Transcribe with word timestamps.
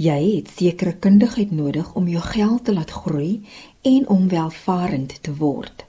Jy 0.00 0.36
het 0.38 0.46
sekere 0.56 0.94
kundigheid 0.96 1.50
nodig 1.52 1.90
om 1.94 2.06
jou 2.08 2.22
geld 2.24 2.64
te 2.64 2.72
laat 2.72 2.90
groei 3.02 3.42
en 3.84 4.08
om 4.08 4.28
welvarend 4.32 5.12
te 5.22 5.34
word. 5.36 5.84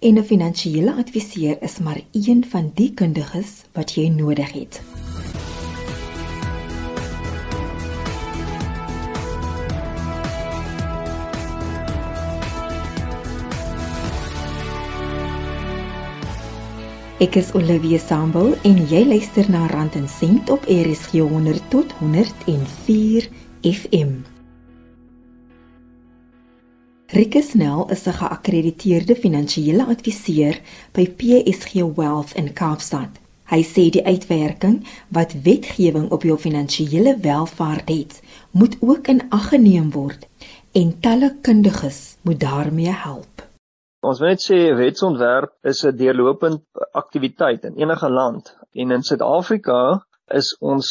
En 0.00 0.16
'n 0.18 0.24
finansiële 0.24 0.94
adviseur 0.94 1.62
is 1.62 1.78
maar 1.78 2.00
een 2.12 2.44
van 2.48 2.70
die 2.74 2.94
kundiges 2.94 3.64
wat 3.72 3.94
jy 3.94 4.08
nodig 4.08 4.52
het. 4.52 4.80
Ek 17.22 17.36
is 17.38 17.52
Olivia 17.54 18.00
Sambul 18.02 18.56
en 18.66 18.80
jy 18.90 19.04
luister 19.06 19.46
na 19.46 19.68
Rand 19.70 19.94
en 19.94 20.08
Sent 20.10 20.48
op 20.50 20.64
RSG 20.66 21.20
100 21.22 21.60
tot 21.70 21.92
104 22.00 23.28
FM. 23.62 24.16
Rikke 27.14 27.42
Snell 27.42 27.84
is 27.94 28.02
'n 28.06 28.18
geakkrediteerde 28.18 29.14
finansiële 29.14 29.86
adviseur 29.86 30.60
by 30.92 31.06
PSG 31.06 31.86
Wealth 31.94 32.34
in 32.34 32.52
Kaapstad. 32.52 33.10
Hy 33.44 33.62
sê 33.62 33.90
die 33.90 34.04
uitwerking 34.04 34.82
wat 35.08 35.36
wetgewing 35.42 36.10
op 36.10 36.22
jou 36.22 36.38
finansiële 36.38 37.18
welvaart 37.20 37.88
het, 37.88 38.22
moet 38.50 38.76
ook 38.80 39.06
in 39.08 39.22
ag 39.30 39.48
geneem 39.48 39.90
word 39.90 40.26
en 40.72 41.00
talle 41.00 41.36
kundiges 41.40 42.16
moet 42.22 42.40
daarmee 42.40 42.90
help. 42.90 43.43
Ons 44.04 44.18
wil 44.20 44.34
net 44.34 44.42
sê 44.44 44.56
wetsontwerp 44.76 45.52
is 45.70 45.78
'n 45.88 45.96
deurlopend 45.96 46.62
aktiwiteit 47.00 47.62
in 47.68 47.78
enige 47.82 48.08
land 48.18 48.50
en 48.82 48.90
in 48.96 49.04
Suid-Afrika 49.08 49.78
is 50.40 50.48
ons 50.72 50.88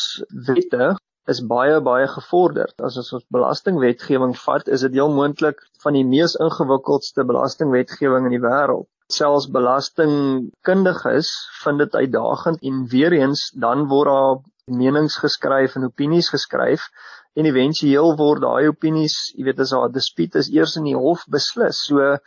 wette 0.47 0.87
is 1.33 1.41
baie 1.51 1.75
baie 1.87 2.07
gevorderd. 2.13 2.73
As 2.87 2.97
ons 3.01 3.11
ons 3.17 3.25
belastingwetgewing 3.35 4.33
vat, 4.45 4.67
is 4.67 4.81
dit 4.85 4.97
heel 4.99 5.13
moontlik 5.19 5.61
van 5.83 5.93
die 5.97 6.05
mees 6.13 6.33
ingewikkeldste 6.45 7.25
belastingwetgewing 7.29 8.25
in 8.29 8.35
die 8.35 8.43
wêreld. 8.47 8.89
Selfs 9.13 9.47
belastingkundiges 9.57 11.29
vind 11.63 11.83
dit 11.85 11.95
uitdagend 12.01 12.65
en 12.71 12.87
weer 12.95 13.13
eens 13.19 13.51
dan 13.65 13.85
word 13.93 14.09
daar 14.09 14.41
menings 14.83 15.19
geskryf 15.21 15.75
en 15.77 15.85
opinies 15.91 16.31
geskryf 16.33 16.89
en 17.37 17.45
éventueel 17.49 18.17
word 18.17 18.41
daai 18.41 18.71
opinies, 18.71 19.15
jy 19.37 19.45
weet 19.47 19.59
as 19.59 19.75
daar 19.75 19.87
'n 19.89 19.97
dispuut 19.99 20.35
is, 20.41 20.49
eers 20.49 20.75
in 20.81 20.89
die 20.89 20.97
hof 20.97 21.25
beslis. 21.37 21.85
So 21.87 22.17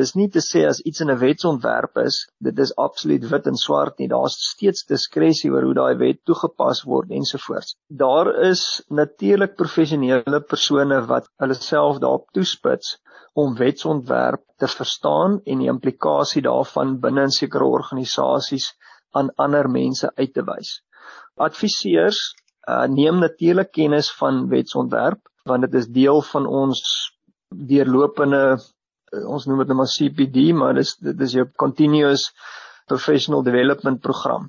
Dis 0.00 0.14
nie 0.16 0.28
te 0.34 0.40
sê 0.40 0.60
as 0.66 0.78
iets 0.88 1.02
in 1.04 1.10
'n 1.12 1.18
wetsontwerp 1.20 1.98
is, 2.02 2.14
dit 2.46 2.60
is 2.64 2.70
absoluut 2.84 3.24
wit 3.32 3.48
en 3.50 3.58
swart 3.62 3.98
nie. 3.98 4.08
Daar's 4.12 4.38
steeds 4.52 4.86
diskresie 4.92 5.50
oor 5.52 5.66
hoe 5.68 5.74
daai 5.78 5.98
wet 6.02 6.20
toegepas 6.24 6.80
word 6.92 7.12
ensovoorts. 7.18 7.74
Daar 8.04 8.30
is 8.48 8.62
natuurlik 8.88 9.54
professionele 9.60 10.40
persone 10.54 11.02
wat 11.12 11.28
hulle 11.44 11.58
self 11.58 12.00
daarop 12.00 12.24
toespits 12.32 12.96
om 13.44 13.54
wetsontwerp 13.60 14.42
te 14.56 14.72
verstaan 14.78 15.40
en 15.44 15.60
die 15.60 15.70
implikasie 15.76 16.46
daarvan 16.48 16.98
binne 17.04 17.28
in 17.28 17.38
sekere 17.42 17.68
organisasies 17.76 18.72
aan 19.12 19.32
ander 19.36 19.68
mense 19.68 20.08
uit 20.16 20.32
te 20.32 20.48
wys. 20.48 20.78
Adviseurs 21.36 22.24
uh, 22.68 22.86
neem 22.88 23.20
natuurlik 23.20 23.74
kennis 23.76 24.08
van 24.24 24.46
wetsontwerp 24.48 25.20
want 25.44 25.68
dit 25.68 25.82
is 25.84 25.92
deel 26.00 26.22
van 26.32 26.46
ons 26.46 26.80
deurlopende 27.52 28.56
ons 29.12 29.46
noem 29.46 29.62
dit 29.62 29.72
nou 29.72 29.78
maar 29.82 29.92
CPD, 29.92 30.50
maar 30.56 30.74
dis 30.74 30.96
dit 31.00 31.20
is 31.26 31.36
jou 31.38 31.46
continuous 31.60 32.30
professional 32.90 33.42
development 33.42 34.00
program. 34.00 34.48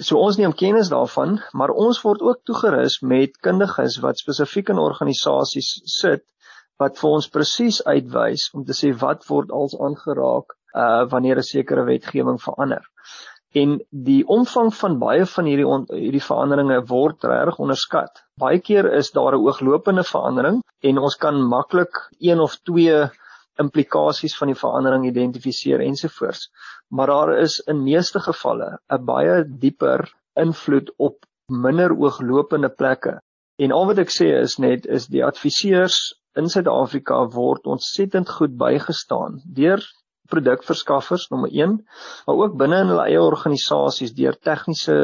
So 0.00 0.18
ons 0.24 0.38
neem 0.40 0.54
kennis 0.56 0.88
daarvan, 0.88 1.36
maar 1.52 1.70
ons 1.70 2.00
word 2.02 2.22
ook 2.24 2.44
toegerus 2.48 3.00
met 3.04 3.36
kundiges 3.44 3.98
wat 4.04 4.20
spesifiek 4.20 4.72
in 4.72 4.80
organisasies 4.80 5.74
sit 5.98 6.24
wat 6.80 6.96
vir 6.98 7.10
ons 7.18 7.28
presies 7.30 7.82
uitwys 7.86 8.48
om 8.56 8.64
te 8.66 8.74
sê 8.74 8.90
wat 9.02 9.26
word 9.28 9.52
als 9.52 9.76
aangeraak 9.78 10.56
uh 10.72 11.04
wanneer 11.12 11.38
'n 11.38 11.50
sekere 11.50 11.84
wetgewing 11.84 12.40
verander. 12.40 12.82
En 13.54 13.80
die 13.90 14.22
omvang 14.24 14.70
van 14.74 14.98
baie 14.98 15.26
van 15.26 15.44
hierdie 15.44 15.66
on, 15.68 15.84
hierdie 15.92 16.24
veranderinge 16.24 16.78
word 16.88 17.24
reg 17.28 17.58
onderskat. 17.60 18.22
Baie 18.40 18.60
keer 18.68 18.88
is 19.00 19.12
daar 19.12 19.36
'n 19.36 19.44
ooglopende 19.44 20.04
verandering 20.04 20.62
en 20.80 20.98
ons 20.98 21.16
kan 21.16 21.42
maklik 21.48 22.00
een 22.18 22.40
of 22.40 22.56
twee 22.64 23.10
implikasies 23.60 24.36
van 24.38 24.52
die 24.52 24.58
verandering 24.58 25.06
identifiseer 25.06 25.80
ensovoorts. 25.80 26.48
Maar 26.88 27.06
daar 27.06 27.38
is 27.38 27.58
in 27.68 27.82
meeste 27.82 28.20
gevalle 28.20 28.78
'n 28.88 29.04
baie 29.04 29.44
dieper 29.44 30.08
invloed 30.34 30.92
op 30.96 31.24
minder 31.46 31.92
ooglopende 31.92 32.68
plekke. 32.68 33.20
En 33.58 33.72
al 33.72 33.86
wat 33.86 33.98
ek 33.98 34.10
sê 34.10 34.28
is 34.40 34.58
net 34.58 34.86
is 34.86 35.06
die 35.06 35.24
adviseurs 35.24 36.14
in 36.34 36.48
Suid-Afrika 36.48 37.26
word 37.34 37.66
ontsettend 37.66 38.28
goed 38.28 38.56
bygestaan 38.56 39.42
deur 39.44 39.82
produkverskaffers 40.32 41.28
nommer 41.28 41.50
1, 41.52 41.76
maar 42.26 42.36
ook 42.36 42.56
binne 42.56 42.80
in 42.80 42.92
hulle 42.92 43.04
eie 43.04 43.20
organisasies 43.20 44.14
deur 44.16 44.38
tegniese 44.48 44.96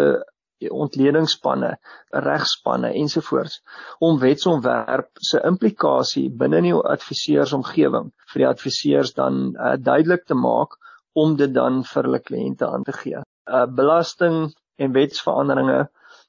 ontledingsspanne, 0.67 1.77
regspanne 2.11 2.91
ensovoorts 2.99 3.61
om 4.05 4.19
wetsontwerp 4.19 5.23
se 5.31 5.41
implikasie 5.47 6.27
binne 6.41 6.61
die 6.67 6.75
adviseursomgewing 6.75 8.11
vir 8.33 8.43
die 8.43 8.49
adviseurs 8.49 9.15
dan 9.15 9.53
uh, 9.55 9.77
duidelik 9.79 10.27
te 10.27 10.35
maak 10.35 10.75
om 11.15 11.37
dit 11.39 11.55
dan 11.55 11.85
vir 11.87 12.09
hulle 12.09 12.23
kliënte 12.23 12.67
aan 12.67 12.85
te 12.87 12.95
gee. 12.97 13.23
Uh 13.47 13.67
belasting 13.81 14.49
en 14.79 14.95
wetsveranderinge 14.95 15.81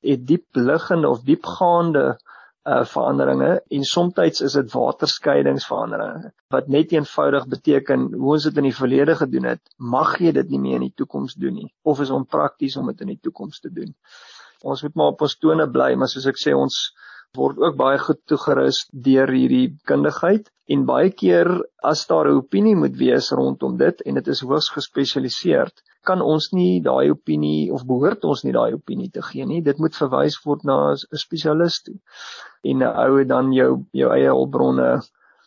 het 0.05 0.25
diep 0.27 0.55
liggende 0.55 1.09
of 1.09 1.25
diepgaande 1.27 2.05
uh 2.69 2.85
veranderinge 2.93 3.51
en 3.77 3.83
soms 3.91 4.41
is 4.45 4.55
dit 4.57 4.73
waterskeidingsveranderinge 4.73 6.31
wat 6.55 6.67
net 6.75 6.91
eenvoudig 6.93 7.47
beteken 7.53 8.07
hoe 8.13 8.33
ons 8.35 8.47
dit 8.49 8.57
in 8.61 8.67
die 8.69 8.75
verlede 8.75 9.15
gedoen 9.15 9.47
het, 9.51 9.61
mag 9.77 10.17
jy 10.19 10.33
dit 10.37 10.49
nie 10.49 10.59
meer 10.65 10.79
in 10.79 10.87
die 10.89 10.97
toekoms 11.01 11.37
doen 11.43 11.55
nie 11.61 11.69
of 11.83 12.01
is 12.05 12.13
onprakties 12.13 12.77
om 12.77 12.91
dit 12.91 13.01
in 13.05 13.13
die 13.15 13.21
toekoms 13.21 13.59
te 13.63 13.71
doen. 13.73 13.93
Ons 14.61 14.83
moet 14.83 14.95
maar 14.95 15.13
op 15.13 15.21
ons 15.21 15.37
tone 15.39 15.69
bly, 15.71 15.93
maar 15.95 16.11
soos 16.11 16.27
ek 16.27 16.41
sê 16.41 16.53
ons 16.53 16.79
word 17.37 17.59
ook 17.61 17.75
baie 17.77 17.99
goed 18.01 18.19
toegerus 18.27 18.85
deur 19.07 19.29
hierdie 19.31 19.75
kundigheid 19.89 20.49
en 20.73 20.85
baie 20.89 21.11
keer 21.21 21.49
as 21.91 22.05
daar 22.09 22.27
'n 22.29 22.41
opinie 22.41 22.75
moet 22.75 22.97
wees 22.97 23.31
rondom 23.31 23.77
dit 23.77 24.01
en 24.05 24.15
dit 24.19 24.27
is 24.27 24.41
hoogs 24.41 24.69
gespesialiseerd 24.77 25.83
kan 26.07 26.21
ons 26.21 26.49
nie 26.55 26.81
daai 26.81 27.11
opinie 27.11 27.71
of 27.73 27.85
behoort 27.87 28.25
ons 28.25 28.43
nie 28.43 28.53
daai 28.55 28.73
opinie 28.73 29.09
te 29.11 29.21
gee 29.21 29.45
nie. 29.45 29.61
Dit 29.61 29.79
moet 29.83 29.95
verwys 29.95 30.37
word 30.45 30.63
na 30.63 30.77
'n 30.91 31.19
spesialis 31.23 31.81
toe. 31.83 31.97
En 32.63 32.83
'n 32.83 32.93
ou 33.05 33.23
dan 33.25 33.51
jou 33.53 33.85
jou 33.91 34.09
eie 34.13 34.31
hulpbronne 34.31 34.89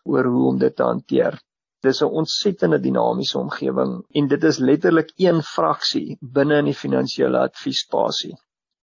oor 0.05 0.25
hoe 0.35 0.47
om 0.49 0.59
dit 0.59 0.77
te 0.77 0.83
hanteer. 0.83 1.41
Dis 1.83 2.03
'n 2.03 2.15
ontsettende 2.21 2.79
dinamiese 2.79 3.39
omgewing 3.39 4.03
en 4.15 4.29
dit 4.29 4.45
is 4.45 4.59
letterlik 4.59 5.13
een 5.17 5.43
fraksie 5.43 6.17
binne 6.21 6.59
in 6.59 6.65
die 6.65 6.81
finansiële 6.85 7.39
adviespasie. 7.39 8.35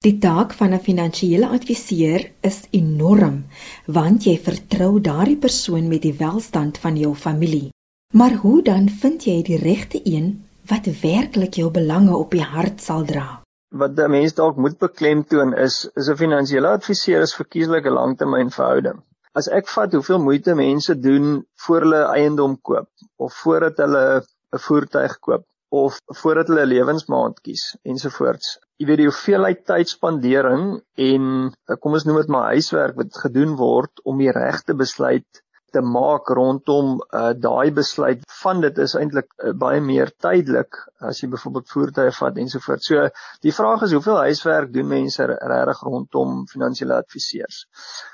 Die 0.02 0.18
taak 0.18 0.52
van 0.52 0.72
'n 0.74 0.80
finansiële 0.80 1.48
adviseur 1.48 2.30
is 2.40 2.66
enorm 2.70 3.44
want 3.86 4.24
jy 4.24 4.36
vertrou 4.38 5.00
daardie 5.00 5.36
persoon 5.36 5.88
met 5.88 6.02
die 6.02 6.16
welstand 6.18 6.78
van 6.78 6.96
jou 6.96 7.14
familie. 7.14 7.70
Maar 8.12 8.34
hoe 8.34 8.62
dan 8.62 8.88
vind 8.88 9.24
jy 9.24 9.42
die 9.42 9.56
regte 9.56 10.00
een 10.04 10.44
wat 10.70 10.86
werklik 11.02 11.56
jou 11.58 11.70
belange 11.74 12.16
op 12.16 12.30
die 12.30 12.44
hart 12.44 12.80
sal 12.80 13.06
dra. 13.06 13.42
Wat 13.82 13.98
'n 13.98 14.10
mens 14.10 14.34
dalk 14.34 14.56
moet 14.56 14.78
beklemtoon 14.78 15.54
is 15.54 15.88
is 16.00 16.08
'n 16.08 16.16
finansiële 16.16 16.68
adviseur 16.68 17.22
is 17.22 17.34
verkieslike 17.34 17.90
langtermynverhouding. 17.90 19.02
As 19.34 19.48
ek 19.48 19.68
vat 19.68 19.92
hoeveel 19.92 20.18
moeite 20.18 20.54
mense 20.54 20.94
doen 21.00 21.46
voor 21.66 21.80
hulle 21.80 22.02
eiendom 22.16 22.60
koop 22.60 22.88
of 23.16 23.34
voordat 23.42 23.76
hulle 23.76 24.04
'n 24.52 24.58
voertuig 24.66 25.18
koop 25.18 25.44
of 25.68 25.98
voordat 26.20 26.48
hulle 26.48 26.64
'n 26.64 26.72
lewensmaat 26.74 27.40
kies 27.40 27.76
ensovoorts. 27.82 28.58
Jy 28.76 28.86
weet 28.86 29.00
die 29.02 29.10
hoeveelheid 29.10 29.64
tydspandering 29.66 30.82
en 30.94 31.54
kom 31.80 31.92
ons 31.92 32.04
noem 32.04 32.16
dit 32.16 32.28
maar 32.28 32.52
huiswerk 32.54 32.96
wat 32.96 33.22
gedoen 33.24 33.56
word 33.56 34.04
om 34.04 34.18
die 34.18 34.30
regte 34.30 34.74
besluit 34.74 35.42
te 35.72 35.82
maak 35.84 36.28
rondom 36.36 36.94
uh, 37.00 37.32
daai 37.36 37.72
besluit 37.74 38.22
van 38.42 38.60
dit 38.64 38.78
is 38.84 38.94
eintlik 38.98 39.28
uh, 39.38 39.52
baie 39.64 39.80
meer 39.80 40.12
tydelik 40.24 40.78
as 41.00 41.22
jy 41.22 41.30
byvoorbeeld 41.32 41.72
voertuie 41.72 42.14
vat 42.18 42.40
ensovoorts. 42.44 42.90
So 42.90 43.08
die 43.46 43.54
vraag 43.56 43.86
is 43.86 43.96
hoeveel 43.96 44.20
huiswerk 44.28 44.72
doen 44.74 44.90
mense 44.92 45.26
regtig 45.26 45.82
rondom 45.88 46.42
finansiële 46.52 47.00
adviseurs. 47.02 47.64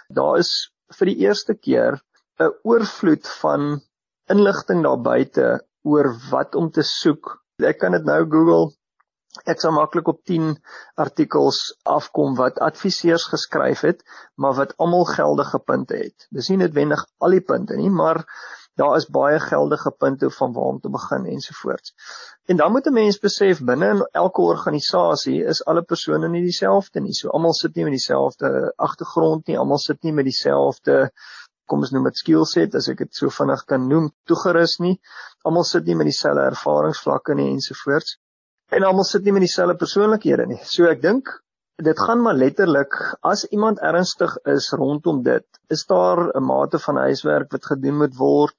Daar 0.08 0.38
is 0.43 0.52
vir 0.99 1.12
die 1.12 1.19
eerste 1.26 1.55
keer 1.55 2.00
'n 2.40 2.55
oorvloed 2.64 3.26
van 3.43 3.81
inligting 4.31 4.82
daar 4.84 5.00
buite 5.02 5.46
oor 5.82 6.12
wat 6.31 6.55
om 6.55 6.70
te 6.70 6.82
soek. 6.82 7.38
Ek 7.58 7.78
kan 7.78 7.93
dit 7.93 8.05
nou 8.05 8.22
Google 8.25 8.77
ek 9.46 9.61
sal 9.61 9.73
maklik 9.76 10.08
op 10.08 10.23
10 10.25 10.55
artikels 10.96 11.61
afkom 11.85 12.37
wat 12.37 12.58
adviseurs 12.58 13.29
geskryf 13.32 13.81
het, 13.87 14.02
maar 14.37 14.55
wat 14.55 14.75
almal 14.79 15.05
geldige 15.05 15.58
punte 15.58 15.96
het. 15.96 16.26
Dis 16.31 16.49
nie 16.49 16.58
noodwendig 16.58 17.05
al 17.19 17.37
die 17.37 17.44
punte 17.44 17.76
nie, 17.76 17.90
maar 17.90 18.25
Daar 18.79 18.96
is 18.96 19.08
baie 19.11 19.40
geldige 19.43 19.90
punte 19.90 20.31
van 20.31 20.52
waar 20.52 20.64
om 20.64 20.81
te 20.81 20.90
begin 20.90 21.25
ensovoorts. 21.26 21.94
En 22.44 22.56
dan 22.56 22.73
moet 22.73 22.87
'n 22.87 22.93
mens 22.93 23.19
besef 23.19 23.62
binne 23.70 23.88
in 23.94 24.08
elke 24.12 24.40
organisasie 24.40 25.44
is 25.44 25.64
alle 25.64 25.82
persone 25.82 26.29
nie 26.29 26.43
dieselfde 26.43 27.00
nie. 27.00 27.12
So 27.12 27.29
almal 27.29 27.55
sit 27.55 27.75
nie 27.75 27.84
met 27.84 27.93
dieselfde 27.93 28.73
agtergrond 28.76 29.46
nie, 29.46 29.58
almal 29.58 29.79
sit 29.79 30.02
nie 30.02 30.12
met 30.12 30.25
dieselfde 30.25 31.11
kom 31.67 31.79
ons 31.79 31.91
noem 31.91 32.05
dit 32.05 32.17
skill 32.17 32.44
set 32.44 32.75
as 32.75 32.88
ek 32.88 32.99
dit 32.99 33.14
so 33.14 33.29
vinnig 33.29 33.64
kan 33.64 33.88
noem, 33.88 34.11
toegerus 34.25 34.79
nie. 34.79 35.00
Almal 35.43 35.64
sit 35.64 35.84
nie 35.84 35.94
met 35.94 36.06
dieselfde 36.06 36.46
ervaringsvlakke 36.52 37.34
nie 37.34 37.50
ensovoorts. 37.50 38.17
En 38.76 38.85
almal 38.85 39.06
sit 39.09 39.25
nie 39.25 39.32
met 39.32 39.44
dieselfde 39.47 39.79
persoonlikhede 39.81 40.44
nie. 40.47 40.59
So 40.69 40.88
ek 40.91 41.00
dink 41.05 41.31
dit 41.87 42.00
gaan 42.06 42.20
maar 42.25 42.35
letterlik 42.35 42.94
as 43.31 43.44
iemand 43.55 43.79
ernstig 43.91 44.35
is 44.55 44.73
rondom 44.81 45.23
dit, 45.23 45.47
is 45.70 45.87
daar 45.87 46.20
'n 46.37 46.44
mate 46.44 46.79
van 46.87 46.97
huiswerk 46.97 47.53
wat 47.53 47.70
gedoen 47.70 47.97
moet 48.03 48.17
word 48.17 48.56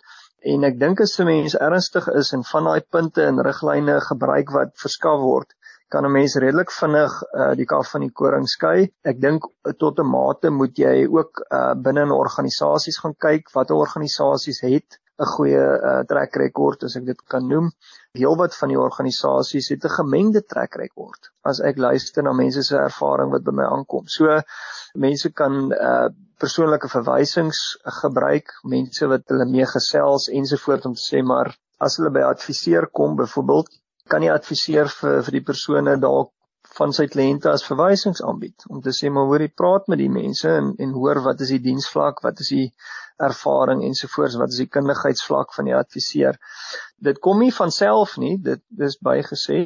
en 0.53 0.63
ek 0.63 0.79
dink 0.79 1.01
as 1.01 1.19
'n 1.19 1.25
mens 1.25 1.55
ernstig 1.67 2.07
is 2.21 2.31
en 2.33 2.43
van 2.51 2.63
daai 2.63 2.81
punte 2.95 3.23
en 3.23 3.43
riglyne 3.49 3.99
gebruik 4.07 4.51
wat 4.55 4.71
verskaf 4.85 5.19
word, 5.19 5.53
kan 5.89 6.05
'n 6.05 6.11
mens 6.11 6.35
redelik 6.35 6.71
vinnig 6.71 7.13
uh, 7.33 7.53
die 7.55 7.65
kaf 7.65 7.91
van 7.91 8.01
die 8.01 8.11
koring 8.21 8.47
skei. 8.47 8.89
Ek 9.03 9.21
dink 9.21 9.43
tot 9.77 9.99
'n 9.99 10.11
mate 10.15 10.49
moet 10.49 10.75
jy 10.77 11.05
ook 11.05 11.43
uh, 11.51 11.73
binne 11.75 12.01
in 12.01 12.11
organisasies 12.11 12.99
gaan 13.03 13.15
kyk 13.27 13.51
watter 13.53 13.75
organisasies 13.75 14.61
het 14.61 14.99
'n 15.19 15.25
goeie 15.35 15.63
uh, 15.89 16.01
track 16.07 16.35
record 16.35 16.83
as 16.83 16.95
ek 16.95 17.05
dit 17.05 17.21
kan 17.27 17.47
noem. 17.47 17.71
Heelwat 18.17 18.55
van 18.57 18.71
die 18.73 18.79
organisasies 18.79 19.69
het 19.69 19.85
'n 19.85 19.95
gemengde 19.97 20.41
track 20.41 20.75
record. 20.81 21.29
As 21.43 21.59
ek 21.59 21.77
luister 21.77 22.23
na 22.23 22.33
mense 22.33 22.63
se 22.63 22.77
ervaring 22.77 23.31
wat 23.31 23.43
by 23.43 23.51
my 23.51 23.63
aankom. 23.63 24.07
So 24.07 24.41
mense 24.95 25.29
kan 25.29 25.71
uh, 25.73 26.09
persoonlike 26.37 26.89
verwysings 26.89 27.77
gebruik, 28.01 28.47
mense 28.63 29.07
wat 29.07 29.27
hulle 29.27 29.45
mee 29.45 29.65
gesels 29.65 30.29
ensovoorts 30.29 30.85
om 30.85 30.93
te 30.93 31.05
sê 31.05 31.23
maar 31.23 31.53
as 31.79 31.97
hulle 31.97 32.11
by 32.15 32.25
adviseer 32.27 32.89
kom 32.91 33.15
byvoorbeeld 33.15 33.69
kan 34.11 34.25
jy 34.25 34.33
adviseer 34.33 34.89
vir 34.99 35.21
vir 35.25 35.37
die 35.37 35.45
persone 35.51 35.95
dalk 36.01 36.33
van 36.77 36.93
sy 36.95 37.05
kliënte 37.11 37.49
as 37.51 37.65
verwysings 37.65 38.21
aanbied 38.25 38.65
om 38.69 38.81
te 38.85 38.93
sê 38.95 39.11
maar 39.13 39.29
hoor 39.29 39.45
jy 39.45 39.51
praat 39.61 39.87
met 39.91 40.01
die 40.01 40.11
mense 40.15 40.49
en 40.61 40.73
en 40.85 40.95
hoor 40.97 41.21
wat 41.27 41.41
is 41.45 41.53
die 41.55 41.63
diensvlak 41.69 42.21
wat 42.25 42.41
is 42.43 42.51
die 42.55 42.67
ervaring 43.27 43.83
ensovoorts 43.83 44.37
wat 44.39 44.53
is 44.53 44.61
die 44.63 44.69
kundigheidsvlak 44.71 45.53
van 45.55 45.67
die 45.69 45.75
adviseur. 45.75 46.37
Dit 47.09 47.19
kom 47.23 47.39
nie 47.43 47.51
van 47.55 47.71
self 47.71 48.15
nie 48.21 48.35
dit 48.43 48.61
dis 48.81 48.97
bygesê 49.05 49.59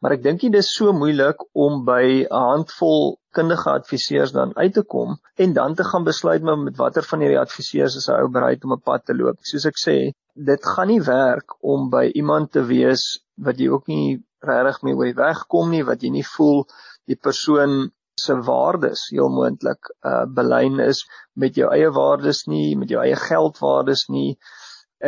maar 0.00 0.16
ek 0.16 0.24
dink 0.26 0.42
dit 0.44 0.58
is 0.60 0.72
so 0.74 0.92
moeilik 0.96 1.42
om 1.66 1.84
by 1.86 2.02
'n 2.26 2.42
handvol 2.50 3.16
kundige 3.36 3.70
adviseurs 3.70 4.32
dan 4.32 4.54
uit 4.56 4.74
te 4.74 4.82
kom 4.82 5.18
en 5.36 5.52
dan 5.52 5.74
te 5.74 5.84
gaan 5.84 6.04
besluit 6.04 6.42
met 6.42 6.76
watter 6.76 7.02
van 7.02 7.20
hierdie 7.20 7.40
adviseurs 7.40 7.96
is 7.96 8.08
hy 8.10 8.20
ou 8.22 8.30
bereid 8.38 8.64
om 8.64 8.72
'n 8.72 8.86
pad 8.90 9.04
te 9.04 9.14
loop. 9.14 9.38
Soos 9.42 9.66
ek 9.66 9.78
sê 9.86 9.96
dit 10.34 10.70
gaan 10.74 10.88
nie 10.88 11.02
werk 11.02 11.56
om 11.60 11.90
by 11.90 12.06
iemand 12.14 12.52
te 12.52 12.62
wees 12.62 13.04
wat 13.36 13.58
jy 13.58 13.68
ook 13.68 13.86
nie 13.86 14.22
regtig 14.40 14.82
mee 14.82 14.94
oor 14.94 15.10
die 15.10 15.20
weg 15.22 15.46
kom 15.48 15.70
nie 15.70 15.84
wat 15.84 16.02
jy 16.02 16.10
nie 16.10 16.26
voel 16.36 16.64
die 17.06 17.16
persoon 17.16 17.90
se 18.20 18.34
waardes 18.48 19.08
heel 19.12 19.28
moontlik 19.28 19.90
uh 20.10 20.24
belyn 20.38 20.80
is 20.84 21.02
met 21.42 21.58
jou 21.60 21.68
eie 21.72 21.90
waardes 21.92 22.44
nie 22.52 22.76
met 22.80 22.92
jou 22.92 23.02
eie 23.02 23.18
geldwaardes 23.22 24.06
nie. 24.08 24.38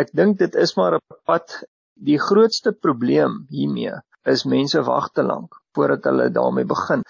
Ek 0.02 0.12
dink 0.20 0.38
dit 0.42 0.54
is 0.64 0.74
maar 0.76 0.98
'n 0.98 1.16
pad. 1.24 1.62
Die 2.10 2.18
grootste 2.18 2.72
probleem 2.72 3.46
hiermee 3.50 3.96
is 4.34 4.44
mense 4.44 4.82
wag 4.90 5.08
te 5.12 5.22
lank 5.22 5.56
voordat 5.74 6.04
hulle 6.04 6.28
daarmee 6.30 6.68
begin. 6.74 7.02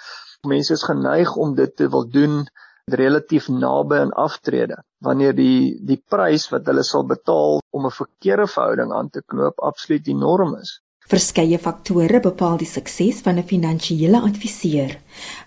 Mense 0.46 0.72
is 0.78 0.86
geneig 0.86 1.34
om 1.36 1.54
dit 1.54 1.76
te 1.76 1.88
wil 1.90 2.06
doen 2.08 2.46
relatief 2.88 3.48
naby 3.48 3.96
aan 4.04 4.12
aftrede 4.12 4.78
wanneer 5.04 5.34
die 5.34 5.78
die 5.84 6.00
prys 6.14 6.48
wat 6.52 6.66
hulle 6.70 6.82
sal 6.82 7.04
betaal 7.04 7.60
om 7.70 7.86
'n 7.86 7.98
verkeerde 8.00 8.46
verhouding 8.46 8.92
aan 8.92 9.10
te 9.10 9.22
knoop 9.26 9.60
absoluut 9.60 10.06
enorm 10.06 10.54
is 10.60 10.80
Verskeie 11.08 11.56
faktore 11.56 12.18
bepaal 12.20 12.58
die 12.60 12.68
sukses 12.68 13.22
van 13.24 13.38
'n 13.40 13.48
finansiële 13.50 14.18
adviseur, 14.28 14.90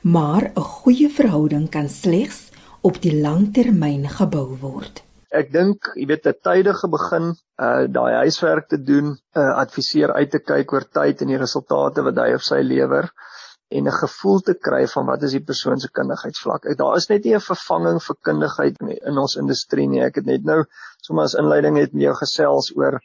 maar 0.01 0.49
'n 0.49 0.63
goeie 0.77 1.09
verhouding 1.17 1.67
kan 1.69 1.89
slegs 1.89 2.39
op 2.81 2.97
die 3.01 3.13
langtermyn 3.21 4.07
gebou 4.09 4.57
word. 4.61 5.03
Ek 5.29 5.51
dink, 5.53 5.91
jy 5.95 6.07
weet, 6.07 6.25
'n 6.25 6.41
tydige 6.47 6.89
begin, 6.89 7.35
uh 7.67 7.85
daai 7.97 8.13
huiswerk 8.23 8.67
te 8.69 8.81
doen, 8.81 9.13
'n 9.13 9.39
uh, 9.43 9.53
adviseur 9.63 10.13
uit 10.13 10.31
te 10.31 10.39
kyk 10.39 10.73
oor 10.73 10.85
tyd 10.99 11.21
en 11.21 11.27
die 11.27 11.37
resultate 11.37 12.01
wat 12.01 12.17
hy 12.17 12.33
of 12.33 12.43
sy 12.43 12.61
lewer 12.61 13.11
en 13.69 13.87
'n 13.87 13.99
gevoel 14.01 14.39
te 14.39 14.55
kry 14.67 14.87
van 14.87 15.05
wat 15.05 15.23
is 15.23 15.37
die 15.37 15.45
persoon 15.51 15.79
se 15.79 15.91
kundigheidsvlak. 15.93 16.65
Ek 16.65 16.77
daar 16.77 16.97
is 16.97 17.09
net 17.09 17.23
nie 17.23 17.35
'n 17.35 17.49
vervanging 17.53 18.01
vir 18.07 18.17
kundigheid 18.29 18.81
in 18.81 19.17
ons 19.17 19.37
industrie 19.37 19.87
nie. 19.87 20.01
Ek 20.01 20.15
het 20.15 20.25
net 20.25 20.43
nou 20.43 20.63
sommer 21.01 21.23
as 21.23 21.37
inleiding 21.37 21.75
net 21.75 21.93
met 21.93 22.03
jou 22.09 22.15
gesels 22.15 22.75
oor 22.75 22.99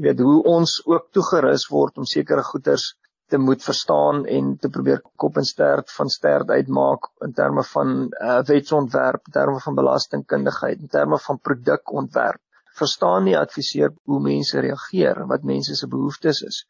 jy 0.00 0.06
weet 0.06 0.20
hoe 0.24 0.38
ons 0.48 0.78
ook 0.88 1.10
toegerus 1.12 1.66
word 1.68 1.98
om 2.00 2.06
sekere 2.08 2.42
goeders 2.46 2.94
te 3.30 3.38
moet 3.38 3.60
verstaan 3.62 4.22
en 4.26 4.54
te 4.58 4.70
probeer 4.72 5.02
kop 5.20 5.36
en 5.36 5.44
stert 5.44 5.92
van 5.92 6.08
stert 6.08 6.48
uitmaak 6.50 7.10
in 7.26 7.34
terme 7.36 7.62
van 7.72 7.92
uh, 8.08 8.38
wetsontwerp, 8.48 9.28
in 9.28 9.36
terme 9.36 9.60
van 9.60 9.76
belastingkundigheid, 9.76 10.80
in 10.80 10.88
terme 10.88 11.18
van 11.26 11.38
produkontwerp. 11.38 12.40
Verstaan 12.80 13.28
nie 13.28 13.36
adviseer 13.36 13.92
hoe 14.08 14.22
mense 14.24 14.64
reageer, 14.64 15.20
wat 15.28 15.44
mense 15.44 15.76
se 15.76 15.90
behoeftes 15.92 16.42
is. 16.48 16.64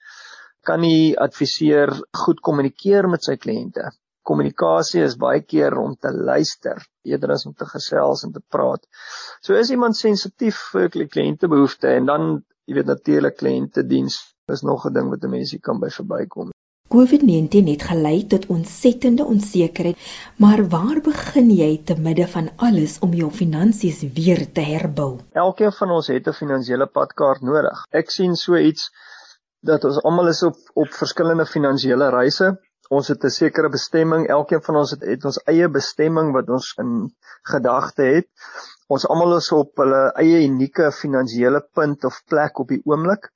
Kan 0.67 0.83
nie 0.83 1.15
adviseer 1.17 1.95
goed 2.25 2.43
kommunikeer 2.45 3.09
met 3.09 3.25
sy 3.25 3.39
kliënte. 3.39 3.87
Kommunikasie 4.27 5.07
is 5.07 5.17
baie 5.17 5.47
keer 5.47 5.79
om 5.79 5.95
te 5.95 6.11
luister 6.13 6.83
eerder 7.07 7.39
as 7.39 7.47
om 7.47 7.55
te 7.57 7.65
gesels 7.71 8.27
en 8.27 8.35
te 8.35 8.43
praat. 8.53 8.83
So 9.41 9.55
is 9.57 9.71
iemand 9.71 9.97
sensitief 9.97 10.59
vir 10.75 10.91
kliënte 10.91 11.49
behoeftes 11.49 12.03
en 12.03 12.11
dan 12.11 12.33
jy 12.71 12.77
weet 12.79 12.87
natuurlik 12.87 13.35
kliëntediens 13.43 14.17
is 14.55 14.63
nog 14.63 14.87
'n 14.87 14.95
ding 14.95 15.09
wat 15.11 15.25
'n 15.25 15.31
mens 15.31 15.57
kan 15.61 15.81
by 15.81 15.91
verbykom. 15.91 16.51
COVID-19 16.95 17.67
het 17.71 17.83
gelei 17.83 18.27
tot 18.27 18.47
ontsettende 18.47 19.25
onsekerheid, 19.25 19.99
maar 20.37 20.69
waar 20.69 21.01
begin 21.01 21.51
jy 21.51 21.83
te 21.85 21.95
midde 21.95 22.27
van 22.29 22.51
alles 22.57 22.99
om 22.99 23.13
jou 23.15 23.31
finansies 23.31 24.01
weer 24.15 24.53
te 24.53 24.61
herbou? 24.61 25.19
Elkeen 25.33 25.73
van 25.73 25.91
ons 25.91 26.07
het 26.07 26.27
'n 26.27 26.33
finansiële 26.33 26.87
padkaart 26.87 27.41
nodig. 27.41 27.85
Ek 27.91 28.11
sien 28.11 28.35
so 28.37 28.57
iets 28.57 28.91
dat 29.61 29.85
ons 29.85 30.03
almal 30.03 30.29
is 30.29 30.43
op 30.43 30.57
op 30.75 30.89
verskillende 30.89 31.47
finansiële 31.47 32.09
reise. 32.11 32.59
Ons 32.89 33.09
het 33.09 33.25
'n 33.25 33.31
sekere 33.31 33.69
bestemming. 33.69 34.29
Elkeen 34.29 34.63
van 34.63 34.77
ons 34.77 34.91
het, 34.91 35.01
het 35.01 35.25
ons 35.25 35.43
eie 35.45 35.69
bestemming 35.69 36.33
wat 36.33 36.49
ons 36.49 36.75
in 36.77 37.15
gedagte 37.43 38.03
het 38.03 38.29
ons 38.91 39.07
almal 39.07 39.37
is 39.37 39.51
op 39.55 39.79
hulle 39.79 40.01
eie 40.19 40.41
unieke 40.47 40.89
finansiële 40.95 41.61
punt 41.79 42.07
of 42.09 42.17
plek 42.33 42.59
op 42.63 42.73
die 42.75 42.81
oomblik. 42.91 43.29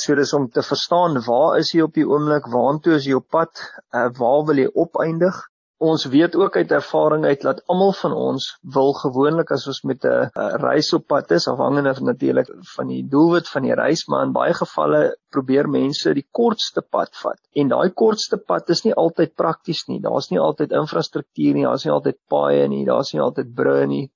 So 0.00 0.16
dis 0.16 0.32
om 0.36 0.48
te 0.48 0.64
verstaan 0.64 1.18
waar 1.26 1.58
is 1.60 1.72
jy 1.72 1.86
op 1.86 1.96
die 1.96 2.04
oomblik, 2.08 2.48
waartoe 2.52 2.98
is 2.98 3.08
jy 3.08 3.16
op 3.16 3.28
pad, 3.32 3.64
uh, 3.92 4.10
waar 4.18 4.44
wil 4.48 4.60
jy 4.60 4.68
opeindig? 4.84 5.40
Ons 5.82 6.04
weet 6.06 6.36
ook 6.38 6.56
uit 6.56 6.70
ervaring 6.76 7.24
uit 7.26 7.40
dat 7.42 7.62
almal 7.72 7.90
van 7.98 8.12
ons 8.14 8.44
wil 8.76 8.92
gewoonlik 9.00 9.50
as 9.56 9.64
ons 9.72 9.80
met 9.90 10.04
'n 10.06 10.30
reis 10.62 10.92
op 10.98 11.06
pad 11.10 11.32
is, 11.36 11.48
afhangende 11.50 11.92
natuurlik 12.08 12.52
van 12.76 12.92
die 12.92 13.02
doelwit 13.14 13.48
van 13.48 13.66
die 13.66 13.74
reis, 13.74 14.06
maar 14.06 14.22
in 14.26 14.36
baie 14.36 14.54
gevalle 14.54 15.02
probeer 15.34 15.68
mense 15.68 16.14
die 16.14 16.28
kortste 16.30 16.82
pad 16.82 17.10
vat. 17.24 17.40
En 17.56 17.68
daai 17.68 17.90
kortste 17.90 18.38
pad 18.38 18.70
is 18.70 18.84
nie 18.84 18.94
altyd 18.94 19.34
prakties 19.34 19.88
nie. 19.88 20.00
Daar's 20.00 20.30
nie 20.30 20.40
altyd 20.40 20.70
infrastruktuur 20.70 21.54
nie, 21.54 21.64
daar's 21.64 21.84
nie 21.84 21.92
altyd 21.92 22.18
paaie 22.28 22.68
nie, 22.68 22.84
daar's 22.86 23.12
nie 23.12 23.22
altyd 23.22 23.54
brûe 23.54 23.86
nie. 23.86 24.06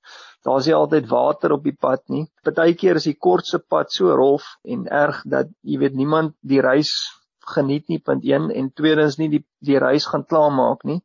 Daar's 0.47 0.67
nie 0.69 0.77
altyd 0.79 1.09
water 1.11 1.57
op 1.57 1.65
die 1.67 1.75
pad 1.75 2.05
nie. 2.13 2.25
Partykeer 2.47 3.01
is 3.01 3.09
die 3.09 3.19
kortste 3.27 3.59
pad 3.59 3.91
so 3.91 4.15
rof 4.15 4.47
en 4.65 4.87
erg 4.87 5.23
dat 5.27 5.51
jy 5.67 5.81
weet 5.83 5.97
niemand 5.99 6.37
die 6.41 6.63
reis 6.63 6.93
geniet 7.47 7.89
nie 7.91 7.99
punt 8.03 8.25
1 8.27 8.49
en 8.61 8.71
tweedens 8.79 9.19
nie 9.21 9.29
die 9.33 9.43
die 9.67 9.79
reis 9.83 10.07
gaan 10.11 10.25
klaarmaak 10.31 10.83
nie. 10.89 10.99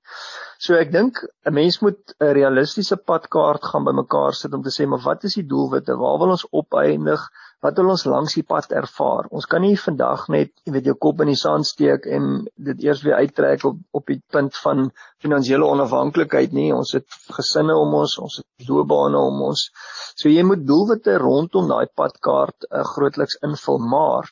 So 0.61 0.77
ek 0.77 0.91
dink 0.93 1.21
'n 1.45 1.53
mens 1.53 1.79
moet 1.81 2.13
'n 2.19 2.33
realistiese 2.37 2.97
padkaart 3.11 3.63
gaan 3.71 3.85
bymekaar 3.89 4.33
sit 4.39 4.53
om 4.53 4.63
te 4.63 4.73
sê 4.75 4.87
maar 4.87 5.05
wat 5.05 5.23
is 5.29 5.37
die 5.39 5.47
doelwitte? 5.53 5.97
Waar 5.97 6.19
wil 6.19 6.35
ons 6.37 6.47
opeindig? 6.51 7.21
Wat 7.61 7.77
wil 7.77 7.91
ons 7.93 8.05
langs 8.09 8.33
die 8.37 8.45
pad 8.47 8.71
ervaar? 8.73 9.27
Ons 9.29 9.45
kan 9.49 9.61
nie 9.61 9.77
vandag 9.77 10.25
net, 10.33 10.51
jy 10.65 10.73
weet, 10.73 10.87
jou 10.89 10.95
kop 11.05 11.21
in 11.21 11.29
die 11.29 11.39
sand 11.39 11.67
steek 11.69 12.07
en 12.09 12.47
dit 12.57 12.85
eers 12.87 13.03
weer 13.05 13.19
uittrek 13.21 13.65
op 13.69 13.79
op 13.97 14.07
die 14.09 14.19
punt 14.33 14.57
van 14.63 14.87
finansiële 15.21 15.67
onafhanklikheid 15.67 16.55
nie. 16.57 16.71
Ons 16.73 16.95
het 16.97 17.19
gesinne 17.37 17.75
om 17.77 17.93
ons, 18.01 18.17
ons 18.17 18.39
het 18.41 18.69
loopbane 18.69 19.21
om 19.29 19.43
ons. 19.51 19.67
So 20.15 20.29
jy 20.29 20.45
moet 20.47 20.65
doelwitte 20.65 21.19
rondom 21.21 21.69
daai 21.69 21.85
padkaart 22.01 22.69
uh, 22.71 22.81
grootliks 22.95 23.37
invul, 23.45 23.77
maar 23.93 24.31